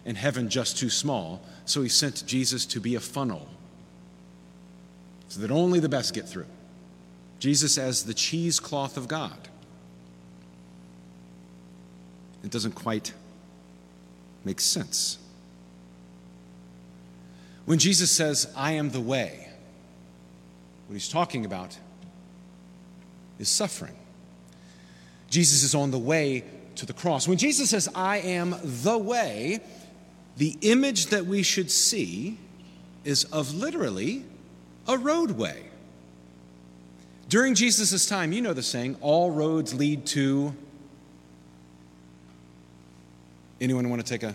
and 0.05 0.17
heaven 0.17 0.49
just 0.49 0.79
too 0.79 0.91
small, 0.91 1.43
so 1.65 1.83
He 1.83 1.89
sent 1.89 2.25
Jesus 2.27 2.67
to 2.67 2.81
be 2.81 2.95
a 2.95 3.01
funnel 3.01 3.47
so 5.29 5.41
that 5.41 5.51
only 5.51 5.81
the 5.81 5.89
best 5.89 6.13
get 6.13 6.29
through. 6.29 6.47
Jesus 7.39 7.79
as 7.79 8.05
the 8.05 8.15
cheesecloth 8.15 8.97
of 8.97 9.09
God. 9.09 9.49
It 12.45 12.51
doesn't 12.51 12.75
quite 12.75 13.13
make 14.45 14.61
sense. 14.61 15.19
When 17.65 17.79
Jesus 17.79 18.11
says, 18.11 18.53
I 18.57 18.73
am 18.73 18.91
the 18.91 19.01
way, 19.01 19.49
what 20.87 20.95
he's 20.95 21.09
talking 21.09 21.45
about 21.45 21.79
is 23.39 23.49
suffering. 23.49 23.97
Jesus 25.31 25.63
is 25.63 25.75
on 25.75 25.91
the 25.91 25.99
way 25.99 26.45
to 26.77 26.87
the 26.87 26.93
cross. 26.93 27.27
When 27.27 27.39
Jesus 27.39 27.71
says, 27.71 27.89
I 27.95 28.19
am 28.19 28.55
the 28.63 28.99
way, 28.99 29.61
the 30.37 30.59
image 30.61 31.07
that 31.07 31.27
we 31.27 31.43
should 31.43 31.71
see 31.71 32.39
is 33.05 33.25
of 33.25 33.55
literally 33.55 34.25
a 34.87 34.99
roadway. 34.99 35.65
During 37.29 37.55
Jesus' 37.55 38.07
time, 38.07 38.33
you 38.33 38.43
know 38.43 38.53
the 38.53 38.63
saying, 38.63 38.97
all 39.01 39.31
roads 39.31 39.73
lead 39.73 40.05
to 40.07 40.55
Anyone 43.63 43.89
want 43.89 44.05
to 44.05 44.09
take 44.09 44.25
a 44.25 44.35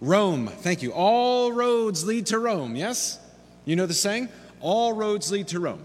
Rome? 0.00 0.46
Thank 0.46 0.82
you. 0.82 0.92
All 0.92 1.52
roads 1.52 2.04
lead 2.04 2.26
to 2.26 2.38
Rome. 2.38 2.76
Yes? 2.76 3.18
You 3.64 3.76
know 3.76 3.86
the 3.86 3.94
saying? 3.94 4.28
All 4.60 4.92
roads 4.92 5.30
lead 5.30 5.48
to 5.48 5.60
Rome. 5.60 5.82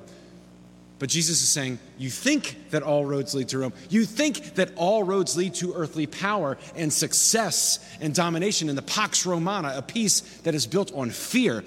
But 0.97 1.09
Jesus 1.09 1.41
is 1.41 1.49
saying, 1.49 1.79
You 1.97 2.09
think 2.09 2.69
that 2.69 2.81
all 2.81 3.05
roads 3.05 3.35
lead 3.35 3.49
to 3.49 3.59
Rome. 3.59 3.73
You 3.89 4.05
think 4.05 4.55
that 4.55 4.71
all 4.75 5.03
roads 5.03 5.35
lead 5.35 5.53
to 5.55 5.73
earthly 5.73 6.07
power 6.07 6.57
and 6.75 6.91
success 6.91 7.79
and 7.99 8.15
domination 8.15 8.69
and 8.69 8.77
the 8.77 8.81
Pax 8.81 9.25
Romana, 9.25 9.73
a 9.75 9.81
peace 9.81 10.21
that 10.43 10.55
is 10.55 10.65
built 10.65 10.93
on 10.93 11.09
fear. 11.09 11.65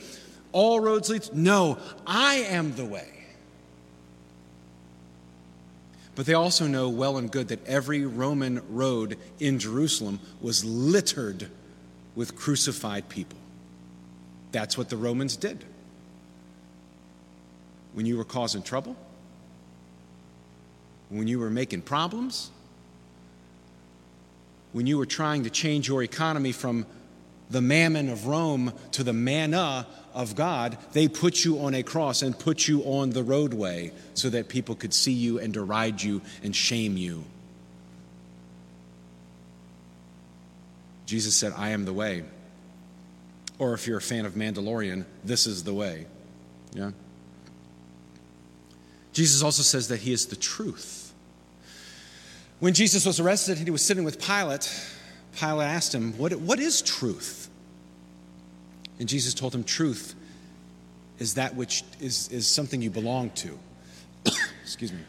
All 0.53 0.81
roads 0.81 1.11
lead 1.11 1.23
to, 1.25 1.39
No, 1.39 1.79
I 2.07 2.37
am 2.37 2.75
the 2.75 2.87
way. 2.87 3.09
But 6.15 6.27
they 6.27 6.35
also 6.35 6.67
know 6.67 6.89
well 6.89 7.19
and 7.19 7.31
good 7.31 7.49
that 7.49 7.65
every 7.67 8.05
Roman 8.05 8.63
road 8.71 9.19
in 9.39 9.59
Jerusalem 9.59 10.19
was 10.41 10.65
littered 10.65 11.49
with 12.19 12.35
crucified 12.35 13.09
people. 13.09 13.39
That's 14.51 14.77
what 14.77 14.89
the 14.89 14.97
Romans 14.97 15.37
did. 15.37 15.65
When 17.93 18.07
you 18.07 18.17
were 18.17 18.25
causing 18.25 18.61
trouble, 18.61 18.97
when 21.11 21.29
you 21.29 21.39
were 21.39 21.49
making 21.49 21.83
problems, 21.83 22.51
when 24.73 24.89
you 24.89 24.99
were 24.99 25.07
trying 25.07 25.45
to 25.45 25.51
change 25.51 25.87
your 25.87 26.03
economy 26.03 26.51
from 26.51 26.87
the 27.51 27.63
mammon 27.63 28.09
of 28.09 28.27
Rome 28.27 28.73
to 28.93 29.05
the 29.05 29.13
manna 29.13 29.87
of 30.13 30.35
God, 30.35 30.77
they 30.95 31.07
put 31.07 31.45
you 31.45 31.61
on 31.61 31.73
a 31.73 31.85
cross 31.85 32.23
and 32.23 32.37
put 32.37 32.67
you 32.67 32.83
on 32.83 33.11
the 33.11 33.23
roadway 33.23 33.93
so 34.15 34.29
that 34.31 34.49
people 34.49 34.75
could 34.75 34.93
see 34.93 35.13
you 35.13 35.39
and 35.39 35.55
deride 35.55 36.03
you 36.03 36.21
and 36.43 36.55
shame 36.55 36.97
you. 36.97 37.23
Jesus 41.09 41.35
said, 41.35 41.55
I 41.57 41.71
am 41.71 41.87
the 41.87 41.93
way. 41.95 42.23
Or 43.59 43.73
if 43.73 43.87
you're 43.87 43.97
a 43.97 44.03
fan 44.03 44.27
of 44.27 44.35
Mandalorian, 44.35 45.07
this 45.25 45.47
is 45.47 45.65
the 45.65 45.73
way. 45.73 46.05
Yeah? 46.75 46.91
Jesus 49.15 49.43
also 49.43 49.63
says 49.63 49.89
that 49.89 50.01
he 50.01 50.13
is 50.13 50.27
the 50.27 50.37
truth. 50.37 51.15
When 52.61 52.75
Jesus 52.75 53.07
was 53.07 53.21
arrested 53.21 53.57
he 53.57 53.71
was 53.71 53.83
sitting 53.83 54.05
with 54.05 54.21
Pilate, 54.21 54.71
Pilate 55.35 55.67
asked 55.67 55.95
him, 55.95 56.13
What, 56.19 56.35
what 56.35 56.61
is 56.61 56.83
truth? 56.83 57.49
And 58.99 59.09
Jesus 59.09 59.33
told 59.33 59.55
him, 59.55 59.65
Truth 59.65 60.15
is 61.19 61.35
that 61.35 61.55
which 61.55 61.85
is, 62.01 62.29
is 62.29 62.47
something 62.47 62.83
you 62.83 62.91
belong 62.91 63.31
to. 63.31 63.59
Excuse 64.63 64.93
me. 64.93 65.01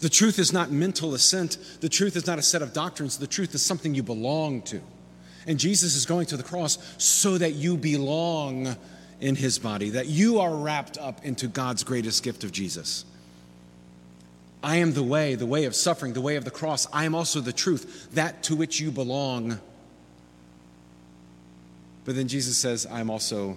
The 0.00 0.08
truth 0.08 0.38
is 0.38 0.52
not 0.52 0.70
mental 0.70 1.14
assent. 1.14 1.58
The 1.80 1.88
truth 1.88 2.16
is 2.16 2.26
not 2.26 2.38
a 2.38 2.42
set 2.42 2.62
of 2.62 2.72
doctrines. 2.72 3.18
The 3.18 3.26
truth 3.26 3.54
is 3.54 3.62
something 3.62 3.94
you 3.94 4.02
belong 4.02 4.62
to. 4.62 4.80
And 5.46 5.58
Jesus 5.58 5.94
is 5.94 6.06
going 6.06 6.26
to 6.26 6.36
the 6.36 6.42
cross 6.42 6.78
so 7.02 7.38
that 7.38 7.54
you 7.54 7.76
belong 7.76 8.76
in 9.20 9.34
his 9.34 9.58
body, 9.58 9.90
that 9.90 10.06
you 10.06 10.38
are 10.38 10.54
wrapped 10.54 10.98
up 10.98 11.24
into 11.24 11.48
God's 11.48 11.82
greatest 11.82 12.22
gift 12.22 12.44
of 12.44 12.52
Jesus. 12.52 13.04
I 14.62 14.76
am 14.76 14.92
the 14.92 15.02
way, 15.02 15.34
the 15.34 15.46
way 15.46 15.64
of 15.64 15.74
suffering, 15.74 16.12
the 16.12 16.20
way 16.20 16.36
of 16.36 16.44
the 16.44 16.50
cross. 16.50 16.86
I 16.92 17.04
am 17.04 17.14
also 17.14 17.40
the 17.40 17.52
truth, 17.52 18.08
that 18.12 18.42
to 18.44 18.56
which 18.56 18.80
you 18.80 18.90
belong. 18.90 19.58
But 22.04 22.14
then 22.16 22.28
Jesus 22.28 22.56
says, 22.56 22.86
I 22.86 23.00
am 23.00 23.10
also 23.10 23.56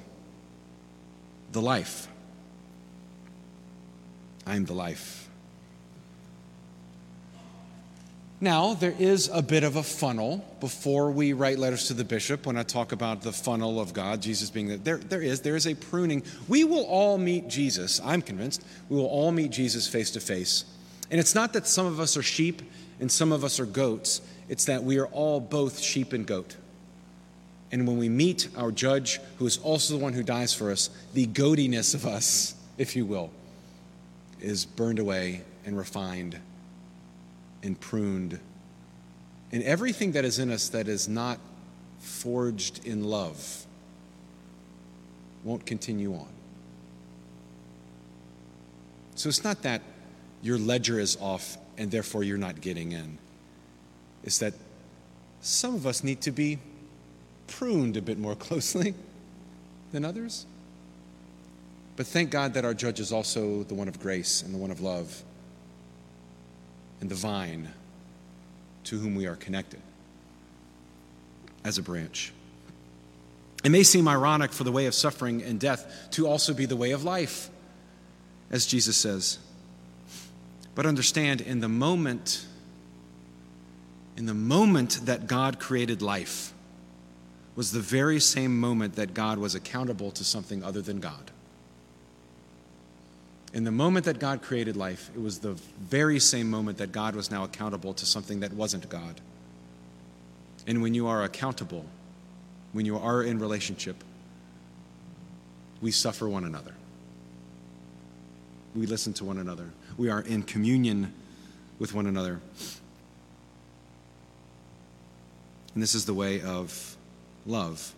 the 1.51 1.61
life. 1.61 2.07
I 4.45 4.55
am 4.55 4.65
the 4.65 4.73
life. 4.73 5.20
Now, 8.43 8.73
there 8.73 8.95
is 8.97 9.29
a 9.31 9.43
bit 9.43 9.63
of 9.63 9.75
a 9.75 9.83
funnel 9.83 10.43
before 10.59 11.11
we 11.11 11.33
write 11.33 11.59
letters 11.59 11.85
to 11.87 11.93
the 11.93 12.03
bishop 12.03 12.47
when 12.47 12.57
I 12.57 12.63
talk 12.63 12.91
about 12.91 13.21
the 13.21 13.31
funnel 13.31 13.79
of 13.79 13.93
God, 13.93 14.19
Jesus 14.19 14.49
being 14.49 14.67
the, 14.67 14.77
there. 14.77 14.97
There 14.97 15.21
is, 15.21 15.41
there 15.41 15.55
is 15.55 15.67
a 15.67 15.75
pruning. 15.75 16.23
We 16.47 16.63
will 16.63 16.85
all 16.85 17.19
meet 17.19 17.47
Jesus, 17.47 18.01
I'm 18.03 18.23
convinced. 18.23 18.65
We 18.89 18.97
will 18.97 19.05
all 19.05 19.31
meet 19.31 19.51
Jesus 19.51 19.87
face 19.87 20.09
to 20.11 20.19
face. 20.19 20.65
And 21.11 21.19
it's 21.19 21.35
not 21.35 21.53
that 21.53 21.67
some 21.67 21.85
of 21.85 21.99
us 21.99 22.17
are 22.17 22.23
sheep 22.23 22.63
and 22.99 23.11
some 23.11 23.31
of 23.31 23.43
us 23.43 23.59
are 23.59 23.65
goats, 23.65 24.21
it's 24.49 24.65
that 24.65 24.83
we 24.83 24.97
are 24.97 25.07
all 25.07 25.39
both 25.39 25.79
sheep 25.79 26.11
and 26.11 26.25
goat. 26.25 26.57
And 27.71 27.87
when 27.87 27.99
we 27.99 28.09
meet 28.09 28.47
our 28.57 28.71
judge, 28.71 29.19
who 29.37 29.45
is 29.45 29.59
also 29.59 29.93
the 29.97 30.03
one 30.03 30.13
who 30.13 30.23
dies 30.23 30.51
for 30.51 30.71
us, 30.71 30.89
the 31.13 31.27
goatiness 31.27 31.93
of 31.93 32.07
us, 32.07 32.55
if 32.79 32.95
you 32.95 33.05
will, 33.05 33.29
is 34.39 34.65
burned 34.65 34.97
away 34.97 35.43
and 35.63 35.77
refined 35.77 36.39
and 37.63 37.79
pruned. 37.79 38.39
And 39.51 39.63
everything 39.63 40.13
that 40.13 40.25
is 40.25 40.39
in 40.39 40.51
us 40.51 40.69
that 40.69 40.87
is 40.87 41.07
not 41.07 41.39
forged 41.99 42.85
in 42.85 43.03
love 43.03 43.65
won't 45.43 45.65
continue 45.65 46.13
on. 46.13 46.27
So 49.15 49.29
it's 49.29 49.43
not 49.43 49.61
that 49.63 49.81
your 50.41 50.57
ledger 50.57 50.99
is 50.99 51.17
off 51.19 51.57
and 51.77 51.91
therefore 51.91 52.23
you're 52.23 52.37
not 52.37 52.61
getting 52.61 52.91
in. 52.91 53.17
It's 54.23 54.39
that 54.39 54.53
some 55.41 55.75
of 55.75 55.85
us 55.85 56.03
need 56.03 56.21
to 56.21 56.31
be 56.31 56.59
pruned 57.47 57.97
a 57.97 58.01
bit 58.01 58.17
more 58.17 58.35
closely 58.47 58.93
than 59.91 60.05
others. 60.05 60.45
But 61.97 62.07
thank 62.07 62.31
God 62.31 62.53
that 62.53 62.65
our 62.65 62.73
judge 62.73 62.99
is 62.99 63.11
also 63.11 63.63
the 63.63 63.73
one 63.73 63.87
of 63.87 63.99
grace 63.99 64.41
and 64.41 64.53
the 64.53 64.57
one 64.57 64.71
of 64.71 64.81
love 64.81 65.23
and 67.01 67.09
the 67.09 67.15
vine 67.15 67.69
to 68.85 68.97
whom 68.97 69.15
we 69.15 69.25
are 69.27 69.35
connected 69.35 69.81
as 71.63 71.77
a 71.77 71.81
branch. 71.81 72.31
It 73.63 73.69
may 73.69 73.83
seem 73.83 74.07
ironic 74.07 74.51
for 74.51 74.63
the 74.63 74.71
way 74.71 74.85
of 74.85 74.95
suffering 74.95 75.43
and 75.43 75.59
death 75.59 76.07
to 76.11 76.27
also 76.27 76.53
be 76.53 76.65
the 76.65 76.75
way 76.75 76.91
of 76.91 77.03
life, 77.03 77.49
as 78.49 78.65
Jesus 78.65 78.97
says. 78.97 79.37
But 80.73 80.85
understand, 80.85 81.41
in 81.41 81.59
the 81.59 81.69
moment, 81.69 82.45
in 84.17 84.25
the 84.25 84.33
moment 84.33 85.01
that 85.05 85.27
God 85.27 85.59
created 85.59 86.01
life, 86.01 86.53
was 87.55 87.71
the 87.71 87.79
very 87.79 88.19
same 88.19 88.59
moment 88.59 88.95
that 88.95 89.13
God 89.13 89.37
was 89.37 89.53
accountable 89.53 90.11
to 90.11 90.23
something 90.23 90.63
other 90.63 90.81
than 90.81 90.99
God. 90.99 91.31
In 93.53 93.65
the 93.65 93.71
moment 93.71 94.05
that 94.05 94.19
God 94.19 94.41
created 94.41 94.77
life, 94.77 95.11
it 95.13 95.21
was 95.21 95.39
the 95.39 95.53
very 95.79 96.19
same 96.19 96.49
moment 96.49 96.77
that 96.77 96.91
God 96.91 97.15
was 97.15 97.29
now 97.29 97.43
accountable 97.43 97.93
to 97.93 98.05
something 98.05 98.39
that 98.39 98.53
wasn't 98.53 98.87
God. 98.89 99.19
And 100.65 100.81
when 100.81 100.93
you 100.93 101.07
are 101.07 101.23
accountable, 101.23 101.85
when 102.71 102.85
you 102.85 102.97
are 102.97 103.23
in 103.23 103.39
relationship, 103.39 104.03
we 105.81 105.91
suffer 105.91 106.29
one 106.29 106.45
another. 106.45 106.73
We 108.73 108.85
listen 108.85 109.11
to 109.13 109.25
one 109.25 109.37
another. 109.37 109.69
We 109.97 110.09
are 110.09 110.21
in 110.21 110.43
communion 110.43 111.13
with 111.77 111.93
one 111.93 112.07
another. 112.07 112.39
And 115.73 115.83
this 115.83 115.95
is 115.95 116.05
the 116.05 116.13
way 116.13 116.41
of 116.41 116.95
love. 117.45 117.93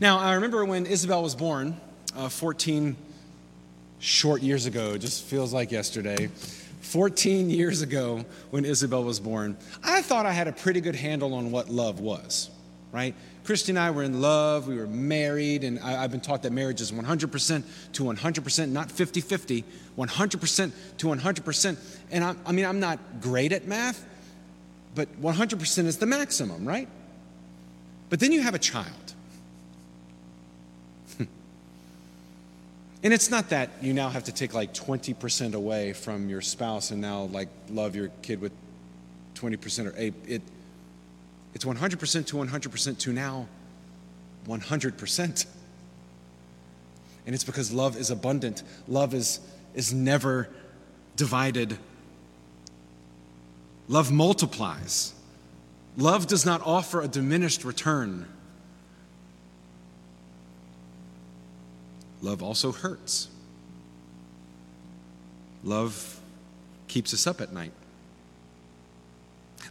Now, 0.00 0.18
I 0.18 0.34
remember 0.34 0.64
when 0.64 0.86
Isabel 0.86 1.22
was 1.22 1.34
born, 1.34 1.80
uh, 2.14 2.28
14 2.28 2.96
short 3.98 4.42
years 4.42 4.66
ago, 4.66 4.94
it 4.94 4.98
just 4.98 5.24
feels 5.24 5.52
like 5.52 5.70
yesterday. 5.70 6.28
14 6.80 7.50
years 7.50 7.82
ago, 7.82 8.24
when 8.50 8.64
Isabel 8.64 9.04
was 9.04 9.20
born, 9.20 9.56
I 9.82 10.00
thought 10.02 10.26
I 10.26 10.32
had 10.32 10.48
a 10.48 10.52
pretty 10.52 10.80
good 10.80 10.94
handle 10.94 11.34
on 11.34 11.50
what 11.50 11.68
love 11.68 12.00
was, 12.00 12.50
right? 12.92 13.14
Christy 13.44 13.72
and 13.72 13.78
I 13.78 13.90
were 13.90 14.02
in 14.02 14.20
love, 14.20 14.68
we 14.68 14.76
were 14.76 14.86
married, 14.86 15.64
and 15.64 15.78
I, 15.80 16.02
have 16.02 16.10
been 16.10 16.20
taught 16.20 16.42
that 16.42 16.52
marriage 16.52 16.80
is 16.80 16.92
100% 16.92 17.62
to 17.94 18.04
100%, 18.04 18.70
not 18.70 18.90
50 18.90 19.20
50, 19.20 19.64
100% 19.96 20.72
to 20.98 21.06
100%. 21.06 21.78
And 22.10 22.24
I, 22.24 22.34
I 22.44 22.52
mean, 22.52 22.66
I'm 22.66 22.80
not 22.80 22.98
great 23.20 23.52
at 23.52 23.66
math, 23.66 24.04
but 24.94 25.08
100% 25.20 25.86
is 25.86 25.96
the 25.98 26.06
maximum, 26.06 26.66
right? 26.66 26.88
But 28.10 28.20
then 28.20 28.32
you 28.32 28.42
have 28.42 28.54
a 28.54 28.58
child. 28.58 29.07
And 33.02 33.12
it's 33.12 33.30
not 33.30 33.50
that 33.50 33.70
you 33.80 33.92
now 33.92 34.08
have 34.08 34.24
to 34.24 34.32
take 34.32 34.54
like 34.54 34.74
20% 34.74 35.54
away 35.54 35.92
from 35.92 36.28
your 36.28 36.40
spouse 36.40 36.90
and 36.90 37.00
now 37.00 37.24
like 37.24 37.48
love 37.70 37.94
your 37.94 38.08
kid 38.22 38.40
with 38.40 38.52
20% 39.34 39.86
or 39.86 39.96
it, 39.96 40.14
it 40.26 40.42
it's 41.54 41.64
100% 41.64 42.26
to 42.26 42.36
100% 42.36 42.98
to 42.98 43.12
now 43.12 43.46
100%. 44.46 45.46
And 47.26 47.34
it's 47.34 47.44
because 47.44 47.72
love 47.72 47.96
is 47.96 48.10
abundant. 48.10 48.62
Love 48.88 49.14
is 49.14 49.40
is 49.74 49.92
never 49.92 50.48
divided. 51.16 51.78
Love 53.86 54.10
multiplies. 54.10 55.14
Love 55.96 56.26
does 56.26 56.44
not 56.44 56.60
offer 56.64 57.00
a 57.00 57.08
diminished 57.08 57.64
return. 57.64 58.26
Love 62.20 62.42
also 62.42 62.72
hurts. 62.72 63.28
Love 65.62 66.20
keeps 66.88 67.12
us 67.14 67.26
up 67.26 67.40
at 67.40 67.52
night. 67.52 67.72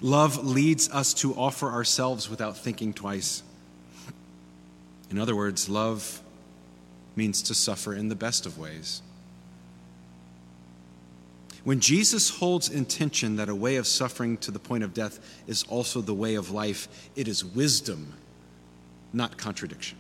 Love 0.02 0.46
leads 0.46 0.90
us 0.92 1.14
to 1.14 1.34
offer 1.34 1.70
ourselves 1.72 2.30
without 2.30 2.56
thinking 2.58 2.94
twice. 2.94 3.42
In 5.10 5.18
other 5.18 5.36
words, 5.36 5.70
love 5.70 6.22
means 7.16 7.42
to 7.44 7.56
suffer 7.56 7.94
in 7.94 8.10
the 8.10 8.16
best 8.16 8.46
of 8.46 8.60
ways. 8.60 9.02
When 11.64 11.80
Jesus 11.80 12.30
holds 12.30 12.70
intention 12.70 13.38
that 13.38 13.50
a 13.50 13.56
way 13.56 13.76
of 13.76 13.88
suffering 13.88 14.38
to 14.38 14.52
the 14.52 14.60
point 14.60 14.84
of 14.84 14.94
death 14.94 15.20
is 15.48 15.64
also 15.64 16.00
the 16.00 16.14
way 16.14 16.36
of 16.36 16.52
life, 16.52 16.88
it 17.16 17.28
is 17.28 17.44
wisdom, 17.44 18.14
not 19.12 19.38
contradiction. 19.38 19.98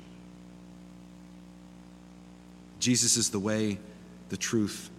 Jesus 2.80 3.18
is 3.18 3.30
the 3.30 3.40
way, 3.40 3.80
the 4.30 4.38
truth, 4.38 4.90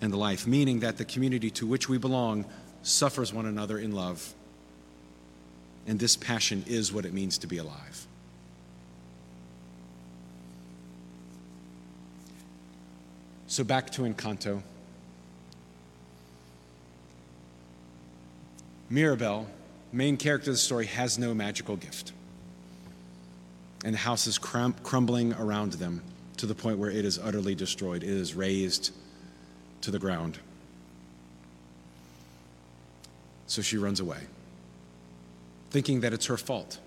and 0.00 0.12
the 0.12 0.16
life, 0.16 0.46
meaning 0.46 0.80
that 0.80 0.98
the 0.98 1.04
community 1.04 1.50
to 1.50 1.66
which 1.66 1.88
we 1.88 1.98
belong 1.98 2.44
suffers 2.82 3.32
one 3.32 3.46
another 3.46 3.78
in 3.78 3.92
love. 3.92 4.34
And 5.86 5.98
this 5.98 6.16
passion 6.16 6.64
is 6.66 6.92
what 6.92 7.04
it 7.04 7.12
means 7.12 7.38
to 7.38 7.46
be 7.46 7.58
alive. 7.58 8.06
So 13.46 13.64
back 13.64 13.90
to 13.90 14.02
Encanto. 14.02 14.62
Mirabel, 18.90 19.46
main 19.92 20.16
character 20.16 20.50
of 20.50 20.54
the 20.54 20.60
story, 20.60 20.86
has 20.86 21.18
no 21.18 21.32
magical 21.34 21.76
gift. 21.76 22.12
And 23.84 23.94
the 23.94 23.98
house 23.98 24.26
is 24.26 24.38
crum- 24.38 24.74
crumbling 24.82 25.32
around 25.34 25.74
them 25.74 26.02
to 26.38 26.46
the 26.46 26.54
point 26.54 26.78
where 26.78 26.90
it 26.90 27.04
is 27.04 27.18
utterly 27.18 27.54
destroyed. 27.54 28.02
It 28.02 28.10
is 28.10 28.34
razed 28.34 28.92
to 29.82 29.90
the 29.90 29.98
ground. 29.98 30.38
So 33.46 33.62
she 33.62 33.78
runs 33.78 34.00
away, 34.00 34.18
thinking 35.70 36.00
that 36.00 36.12
it's 36.12 36.26
her 36.26 36.36
fault. 36.36 36.78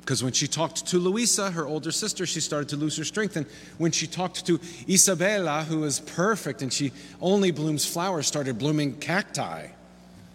Because 0.00 0.22
when 0.22 0.32
she 0.32 0.48
talked 0.48 0.86
to 0.88 0.98
Luisa, 0.98 1.50
her 1.52 1.66
older 1.66 1.92
sister, 1.92 2.26
she 2.26 2.40
started 2.40 2.68
to 2.70 2.76
lose 2.76 2.96
her 2.96 3.04
strength. 3.04 3.36
And 3.36 3.46
when 3.78 3.92
she 3.92 4.06
talked 4.06 4.46
to 4.46 4.58
Isabela, 4.58 5.64
who 5.64 5.84
is 5.84 6.00
perfect 6.00 6.60
and 6.62 6.72
she 6.72 6.92
only 7.20 7.52
blooms 7.52 7.86
flowers, 7.86 8.26
started 8.26 8.58
blooming 8.58 8.96
cacti. 8.96 9.68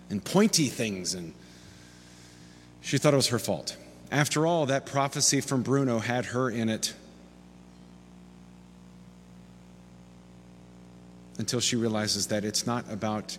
and 0.10 0.24
pointy 0.24 0.68
things, 0.68 1.14
and 1.14 1.34
she 2.82 2.98
thought 2.98 3.14
it 3.14 3.18
was 3.18 3.28
her 3.28 3.40
fault. 3.40 3.76
After 4.12 4.48
all, 4.48 4.68
that 4.68 4.86
prophecy 4.86 5.42
from 5.42 5.64
Bruno 5.64 6.00
had 6.00 6.28
her 6.28 6.50
in 6.50 6.70
it 6.70 6.94
until 11.38 11.60
she 11.60 11.76
realizes 11.76 12.28
that 12.28 12.44
it's 12.44 12.66
not 12.66 12.86
about 12.92 13.38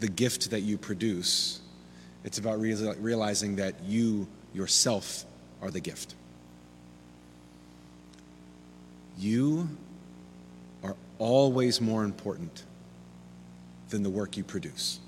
the 0.00 0.08
gift 0.08 0.50
that 0.50 0.60
you 0.60 0.76
produce, 0.76 1.60
it's 2.24 2.38
about 2.38 2.60
realizing 2.60 3.56
that 3.56 3.74
you 3.84 4.26
yourself 4.52 5.24
are 5.60 5.70
the 5.70 5.80
gift. 5.80 6.14
You 9.18 9.68
are 10.82 10.96
always 11.18 11.80
more 11.80 12.04
important 12.04 12.64
than 13.90 14.02
the 14.02 14.10
work 14.10 14.36
you 14.36 14.42
produce. 14.42 14.98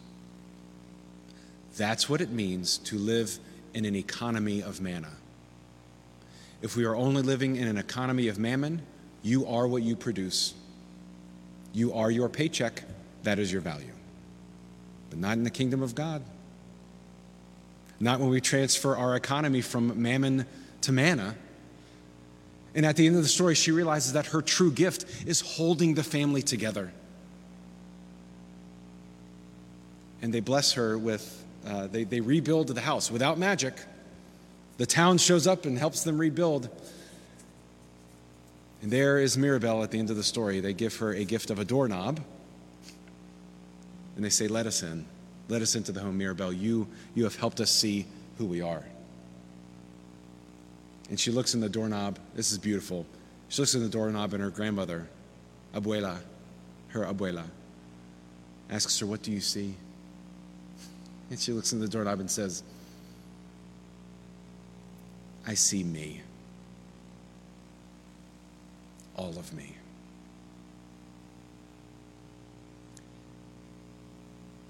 That's 1.76 2.08
what 2.08 2.20
it 2.20 2.30
means 2.30 2.78
to 2.78 2.96
live 2.96 3.38
in 3.72 3.84
an 3.84 3.96
economy 3.96 4.62
of 4.62 4.80
manna. 4.80 5.10
If 6.62 6.76
we 6.76 6.84
are 6.84 6.94
only 6.94 7.22
living 7.22 7.56
in 7.56 7.66
an 7.66 7.76
economy 7.76 8.28
of 8.28 8.38
mammon, 8.38 8.82
you 9.22 9.46
are 9.46 9.66
what 9.66 9.82
you 9.82 9.96
produce. 9.96 10.54
You 11.74 11.92
are 11.92 12.10
your 12.10 12.30
paycheck. 12.30 12.84
That 13.24 13.38
is 13.38 13.52
your 13.52 13.60
value. 13.60 13.92
But 15.10 15.18
not 15.18 15.32
in 15.32 15.44
the 15.44 15.50
kingdom 15.50 15.82
of 15.82 15.94
God. 15.94 16.22
Not 18.00 18.20
when 18.20 18.30
we 18.30 18.40
transfer 18.40 18.96
our 18.96 19.16
economy 19.16 19.60
from 19.60 20.00
mammon 20.00 20.46
to 20.82 20.92
manna. 20.92 21.34
And 22.74 22.86
at 22.86 22.96
the 22.96 23.06
end 23.06 23.16
of 23.16 23.22
the 23.22 23.28
story, 23.28 23.54
she 23.54 23.70
realizes 23.70 24.14
that 24.14 24.26
her 24.26 24.40
true 24.40 24.70
gift 24.70 25.04
is 25.26 25.40
holding 25.40 25.94
the 25.94 26.02
family 26.02 26.42
together. 26.42 26.92
And 30.22 30.32
they 30.32 30.40
bless 30.40 30.72
her 30.72 30.96
with 30.96 31.44
uh, 31.66 31.86
they, 31.86 32.04
they 32.04 32.20
rebuild 32.20 32.68
the 32.68 32.80
house 32.80 33.10
without 33.10 33.38
magic. 33.38 33.74
The 34.76 34.86
town 34.86 35.18
shows 35.18 35.46
up 35.46 35.64
and 35.64 35.78
helps 35.78 36.04
them 36.04 36.18
rebuild. 36.18 36.68
And 38.84 38.92
there 38.92 39.18
is 39.18 39.38
Mirabel 39.38 39.82
at 39.82 39.92
the 39.92 39.98
end 39.98 40.10
of 40.10 40.16
the 40.16 40.22
story. 40.22 40.60
They 40.60 40.74
give 40.74 40.94
her 40.98 41.14
a 41.14 41.24
gift 41.24 41.48
of 41.48 41.58
a 41.58 41.64
doorknob. 41.64 42.20
And 44.14 44.22
they 44.22 44.28
say, 44.28 44.46
Let 44.46 44.66
us 44.66 44.82
in. 44.82 45.06
Let 45.48 45.62
us 45.62 45.74
into 45.74 45.90
the 45.90 46.00
home, 46.00 46.18
Mirabel. 46.18 46.52
You, 46.52 46.86
you 47.14 47.24
have 47.24 47.34
helped 47.34 47.62
us 47.62 47.70
see 47.70 48.04
who 48.36 48.44
we 48.44 48.60
are. 48.60 48.84
And 51.08 51.18
she 51.18 51.30
looks 51.30 51.54
in 51.54 51.62
the 51.62 51.68
doorknob. 51.70 52.18
This 52.34 52.52
is 52.52 52.58
beautiful. 52.58 53.06
She 53.48 53.62
looks 53.62 53.74
in 53.74 53.82
the 53.82 53.88
doorknob, 53.88 54.34
and 54.34 54.42
her 54.42 54.50
grandmother, 54.50 55.08
Abuela, 55.74 56.18
her 56.88 57.06
abuela, 57.06 57.44
asks 58.68 58.98
her, 58.98 59.06
What 59.06 59.22
do 59.22 59.32
you 59.32 59.40
see? 59.40 59.76
And 61.30 61.40
she 61.40 61.52
looks 61.52 61.72
in 61.72 61.80
the 61.80 61.88
doorknob 61.88 62.20
and 62.20 62.30
says, 62.30 62.62
I 65.46 65.54
see 65.54 65.82
me. 65.82 66.20
All 69.16 69.38
of 69.38 69.52
me. 69.52 69.76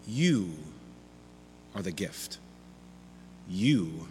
You 0.07 0.51
are 1.75 1.83
the 1.83 1.93
gift. 1.93 2.39
You 3.49 4.09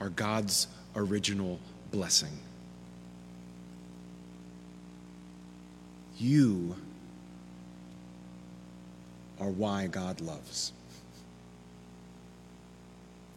are 0.00 0.08
God's 0.08 0.66
original 0.96 1.58
blessing. 1.90 2.38
You 6.18 6.76
are 9.40 9.48
why 9.48 9.86
God 9.86 10.20
loves. 10.20 10.72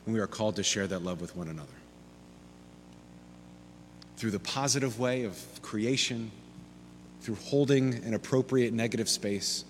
And 0.05 0.13
we 0.13 0.21
are 0.21 0.27
called 0.27 0.55
to 0.57 0.63
share 0.63 0.87
that 0.87 1.03
love 1.03 1.19
with 1.19 1.35
one 1.35 1.47
another. 1.47 1.67
Through 4.17 4.31
the 4.31 4.39
positive 4.39 4.99
way 4.99 5.23
of 5.23 5.37
creation, 5.61 6.31
through 7.21 7.35
holding 7.35 7.95
an 8.05 8.13
appropriate 8.13 8.73
negative 8.73 9.09
space, 9.09 9.65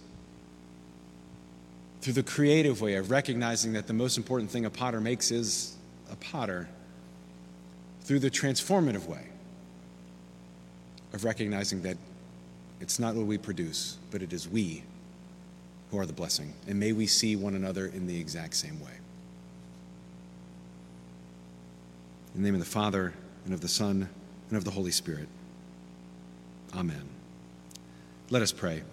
through 2.01 2.13
the 2.13 2.23
creative 2.23 2.81
way 2.81 2.95
of 2.95 3.10
recognizing 3.10 3.73
that 3.73 3.88
the 3.88 3.93
most 3.93 4.17
important 4.17 4.51
thing 4.51 4.65
a 4.65 4.69
potter 4.69 5.01
makes 5.01 5.31
is 5.31 5.75
a 6.12 6.15
potter, 6.17 6.67
through 8.01 8.19
the 8.19 8.29
transformative 8.29 9.08
way 9.08 9.25
of 11.13 11.23
recognizing 11.23 11.81
that 11.81 11.97
it's 12.79 12.99
not 12.99 13.15
what 13.15 13.25
we 13.25 13.38
produce, 13.38 13.97
but 14.12 14.21
it 14.21 14.34
is 14.34 14.47
we 14.47 14.84
who 15.89 15.97
are 15.97 16.05
the 16.05 16.13
blessing. 16.13 16.53
And 16.67 16.79
may 16.79 16.91
we 16.91 17.08
see 17.08 17.36
one 17.36 17.55
another 17.55 17.88
in 17.88 18.05
the 18.05 18.19
exact 18.19 18.55
same 18.55 18.79
way. 18.81 18.91
In 22.36 22.41
the 22.41 22.47
name 22.47 22.53
of 22.53 22.60
the 22.60 22.69
Father, 22.69 23.13
and 23.45 23.53
of 23.53 23.62
the 23.62 23.67
Son, 23.67 24.10
and 24.49 24.58
of 24.58 24.63
the 24.63 24.71
Holy 24.71 24.91
Spirit. 24.91 25.27
Amen. 26.75 27.10
Let 28.29 28.41
us 28.41 28.51
pray. 28.51 28.84